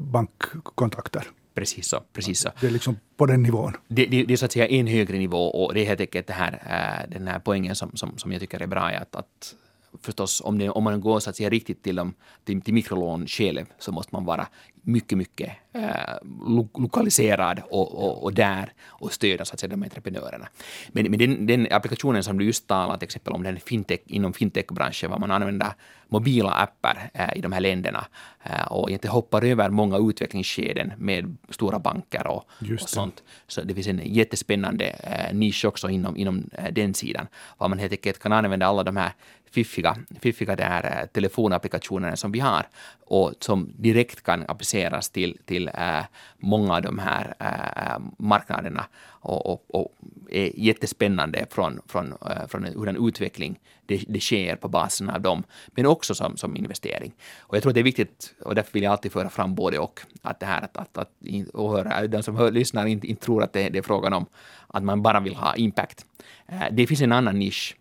bankkontakter. 0.00 1.26
Precis 1.54 1.88
så. 1.88 2.02
Precis 2.12 2.40
så. 2.40 2.50
Det 2.60 2.66
är 2.66 2.70
liksom 2.70 2.96
på 3.16 3.26
den 3.26 3.42
nivån. 3.42 3.76
Det, 3.88 4.06
det, 4.06 4.24
det, 4.24 4.32
är 4.32 4.36
så 4.36 4.44
att 4.44 4.52
säga 4.52 4.66
en 4.66 4.86
högre 4.86 5.18
nivå 5.18 5.38
och 5.38 5.74
det 5.74 5.80
är 5.80 5.86
helt 5.86 6.00
enkelt 6.00 6.26
det 6.26 6.32
här, 6.32 6.52
äh, 6.52 7.10
den 7.10 7.28
här 7.28 7.38
poängen 7.38 7.76
som, 7.76 7.96
som, 7.96 8.18
som 8.18 8.32
jag 8.32 8.40
tycker 8.40 8.62
är 8.62 8.66
bra 8.66 8.80
att, 8.80 9.16
att 9.16 9.54
förstås 10.02 10.42
om, 10.44 10.58
det, 10.58 10.70
om 10.70 10.84
man 10.84 11.00
går 11.00 11.20
så 11.20 11.30
att 11.30 11.36
säga 11.36 11.50
riktigt 11.50 11.82
till, 11.82 11.96
dem, 11.96 12.14
till, 12.44 12.62
till 12.62 12.74
mikrolån 12.74 13.26
själv 13.26 13.64
så 13.78 13.92
måste 13.92 14.14
man 14.14 14.24
vara 14.24 14.46
mycket, 14.84 15.18
mycket 15.18 15.52
eh, 15.72 16.14
lo 16.46 16.68
lokaliserad 16.74 17.62
och, 17.70 18.04
och, 18.04 18.24
och, 18.24 18.34
där 18.34 18.72
och 18.86 19.12
stödja 19.12 19.44
så 19.44 19.54
att 19.54 19.60
säga 19.60 19.70
de 19.70 19.82
entreprenörerna. 19.82 20.48
Men, 20.88 21.10
men 21.10 21.18
den, 21.18 21.46
den, 21.46 21.68
applikationen 21.70 22.24
som 22.24 22.38
du 22.38 22.44
just 22.44 22.66
talade 22.66 22.98
till 22.98 23.06
exempel 23.06 23.32
om 23.32 23.42
den 23.42 23.60
fintech, 23.60 24.00
inom 24.06 24.32
fintechbranschen, 24.32 25.10
var 25.10 25.18
man 25.18 25.30
använder 25.30 25.72
mobila 26.08 26.50
appar 26.50 27.10
eh, 27.14 27.36
i 27.36 27.40
de 27.40 27.52
här 27.52 27.60
länderna 27.60 28.06
eh, 28.42 28.72
och 28.72 28.90
inte 28.90 29.08
hoppar 29.08 29.44
över 29.44 29.70
många 29.70 29.98
utvecklingsskeden 29.98 30.92
med 30.98 31.36
stora 31.50 31.78
banker 31.78 32.26
och, 32.26 32.44
och 32.82 32.88
sånt. 32.88 33.22
Så 33.46 33.62
det 33.62 33.74
finns 33.74 33.86
en 33.86 34.00
jättespännande 34.04 34.84
eh, 34.84 35.34
nisch 35.34 35.64
också 35.64 35.88
inom, 35.88 36.16
inom 36.16 36.50
eh, 36.52 36.72
den 36.72 36.94
sidan, 36.94 37.26
var 37.58 37.68
man 37.68 37.78
helt 37.78 37.92
enkelt 37.92 38.18
kan 38.18 38.32
använda 38.32 38.66
alla 38.66 38.82
de 38.82 38.96
här 38.96 39.12
fiffiga, 39.54 39.96
fiffiga 40.20 40.56
där, 40.56 40.84
eh, 40.84 41.06
telefonapplikationerna 41.06 42.16
som 42.16 42.32
vi 42.32 42.40
har 42.40 42.66
och 43.00 43.32
som 43.40 43.72
direkt 43.76 44.22
kan 44.22 44.44
appliceras 44.48 45.10
till, 45.10 45.38
till 45.44 45.68
eh, 45.68 46.04
många 46.38 46.74
av 46.74 46.82
de 46.82 46.98
här 46.98 47.34
eh, 47.40 48.02
marknaderna 48.18 48.86
och, 49.06 49.46
och, 49.46 49.64
och, 49.68 49.92
är 50.30 50.52
jättespännande 50.56 51.46
från, 51.50 51.80
från, 51.86 52.14
från 52.48 52.64
hur 52.64 52.88
en 52.88 53.08
utveckling 53.08 53.60
det, 53.86 54.04
det 54.08 54.20
sker 54.20 54.56
på 54.56 54.68
basen 54.68 55.10
av 55.10 55.20
dem, 55.20 55.42
men 55.66 55.86
också 55.86 56.14
som, 56.14 56.36
som 56.36 56.56
investering. 56.56 57.12
Och 57.40 57.56
jag 57.56 57.62
tror 57.62 57.70
att 57.70 57.74
det 57.74 57.80
är 57.80 57.84
viktigt, 57.84 58.34
och 58.40 58.54
därför 58.54 58.72
vill 58.72 58.82
jag 58.82 58.92
alltid 58.92 59.12
föra 59.12 59.28
fram 59.28 59.54
både 59.54 59.78
och, 59.78 60.00
att 60.22 60.40
det 60.40 60.46
här 60.46 60.62
att, 60.62 60.76
att, 60.76 60.98
att 60.98 61.10
åhöra, 61.52 62.06
de 62.06 62.22
som 62.22 62.36
hör, 62.36 62.50
lyssnar 62.50 62.86
inte, 62.86 63.06
inte 63.06 63.24
tror 63.24 63.42
att 63.42 63.52
det, 63.52 63.68
det 63.68 63.78
är 63.78 63.82
frågan 63.82 64.12
om 64.12 64.26
att 64.66 64.84
man 64.84 65.02
bara 65.02 65.20
vill 65.20 65.34
ha 65.34 65.54
impact. 65.56 66.06
Det 66.70 66.86
finns 66.86 67.02
en 67.02 67.12
annan 67.12 67.38
nisch 67.38 67.76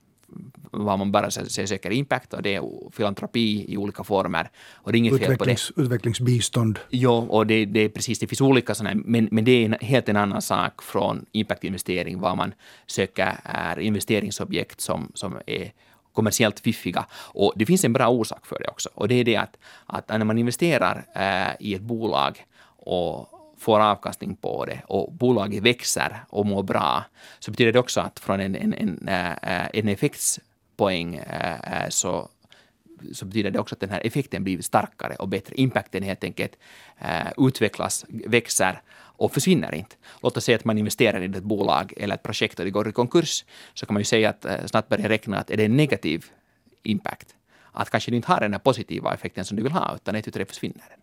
var 0.71 0.97
man 0.97 1.11
bara 1.11 1.31
söker 1.31 1.91
impact 1.91 2.33
och 2.33 2.41
det 2.41 2.55
är 2.55 2.91
filantropi 2.91 3.65
i 3.67 3.77
olika 3.77 4.03
former. 4.03 4.49
Och 4.73 4.91
det 4.91 4.97
är 4.97 4.99
inget 4.99 5.19
fel 5.19 5.37
på 5.37 5.45
det. 5.45 5.69
Utvecklingsbistånd. 5.75 6.79
Jo, 6.89 7.13
och 7.29 7.47
det, 7.47 7.65
det 7.65 7.79
är 7.79 7.89
precis, 7.89 8.19
det 8.19 8.27
finns 8.27 8.41
olika 8.41 8.75
sådana, 8.75 9.01
men, 9.05 9.27
men 9.31 9.45
det 9.45 9.51
är 9.51 9.65
en, 9.65 9.75
helt 9.81 10.09
en 10.09 10.17
annan 10.17 10.41
sak 10.41 10.81
från 10.83 11.25
impactinvestering, 11.31 12.19
vad 12.19 12.37
man 12.37 12.53
söker 12.87 13.39
är 13.43 13.79
investeringsobjekt 13.79 14.81
som, 14.81 15.11
som 15.13 15.37
är 15.45 15.71
kommersiellt 16.13 16.59
fiffiga. 16.59 17.05
Och 17.13 17.53
det 17.55 17.65
finns 17.65 17.85
en 17.85 17.93
bra 17.93 18.07
orsak 18.07 18.45
för 18.45 18.59
det 18.59 18.67
också. 18.67 18.89
Och 18.93 19.07
det 19.07 19.15
är 19.15 19.23
det 19.23 19.35
att, 19.35 19.57
att 19.85 20.09
när 20.09 20.25
man 20.25 20.37
investerar 20.37 21.05
äh, 21.15 21.67
i 21.67 21.75
ett 21.75 21.81
bolag 21.81 22.45
och 22.77 23.42
får 23.63 23.79
avkastning 23.79 24.35
på 24.35 24.65
det 24.65 24.81
och 24.87 25.13
bolaget 25.13 25.63
växer 25.63 26.25
och 26.29 26.45
mår 26.45 26.63
bra, 26.63 27.03
så 27.39 27.51
betyder 27.51 27.71
det 27.71 27.79
också 27.79 28.01
att 28.01 28.19
från 28.19 28.39
en, 28.39 28.55
en, 28.55 28.73
en, 28.73 29.07
eh, 29.07 29.67
en 29.73 29.87
effektspoäng 29.87 31.15
eh, 31.15 31.83
eh, 31.83 31.89
så 31.89 32.29
så 33.13 33.25
betyder 33.25 33.51
det 33.51 33.59
också 33.59 33.75
att 33.75 33.79
den 33.79 33.89
här 33.89 34.07
effekten 34.07 34.43
blir 34.43 34.61
starkare 34.61 35.15
och 35.15 35.27
bättre. 35.27 35.55
Impacten 35.55 36.03
helt 36.03 36.23
enkelt 36.23 36.57
utvecklas, 37.37 38.05
växer 38.09 38.81
och 38.95 39.33
försvinner 39.33 39.75
inte. 39.75 39.95
Låt 40.21 40.37
oss 40.37 40.43
säga 40.43 40.57
att 40.57 40.65
man 40.65 40.77
investerar 40.77 41.21
i 41.21 41.25
ett 41.25 41.43
bolag 41.43 41.93
eller 41.97 42.15
ett 42.15 42.23
projekt 42.23 42.59
och 42.59 42.65
det 42.65 42.71
går 42.71 42.87
i 42.87 42.91
konkurs, 42.91 43.45
så 43.73 43.85
kan 43.85 43.93
man 43.93 44.01
ju 44.01 44.05
säga 44.05 44.29
att 44.29 44.69
snabbt 44.69 44.89
börja 44.89 45.09
räkna 45.09 45.39
att 45.39 45.51
är 45.51 45.57
det 45.57 45.65
en 45.65 45.77
negativ 45.77 46.25
impact, 46.83 47.35
att 47.71 47.89
kanske 47.89 48.11
du 48.11 48.15
inte 48.15 48.31
har 48.31 48.39
den 48.39 48.53
här 48.53 48.59
positiva 48.59 49.13
effekten 49.13 49.45
som 49.45 49.57
du 49.57 49.63
vill 49.63 49.71
ha, 49.71 49.95
utan 49.95 50.15
ett 50.15 50.33
tre 50.33 50.45
försvinner 50.45 50.85
den. 50.89 51.02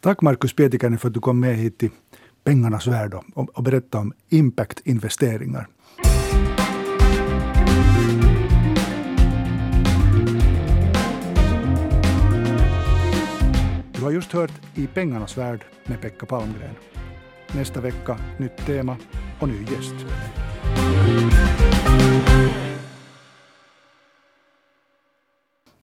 Tack 0.00 0.22
Markus 0.22 0.52
Pietikäinen 0.56 0.98
för 0.98 1.08
att 1.08 1.14
du 1.14 1.20
kom 1.20 1.40
med 1.40 1.56
hit 1.56 1.78
till 1.78 1.90
pengarnas 2.44 2.86
värld 2.86 3.14
och, 3.14 3.48
och 3.58 3.62
berättade 3.62 4.02
om 4.02 4.12
impact-investeringar. 4.28 5.66
Du 13.92 14.02
har 14.02 14.10
just 14.10 14.32
hört 14.32 14.52
I 14.74 14.86
pengarnas 14.86 15.38
värld 15.38 15.64
med 15.84 16.00
Pekka 16.00 16.26
Palmgren. 16.26 16.74
Nästa 17.52 17.80
vecka 17.80 18.18
nytt 18.38 18.66
tema 18.66 18.96
och 19.40 19.48
ny 19.48 19.60
gäst. 19.60 19.94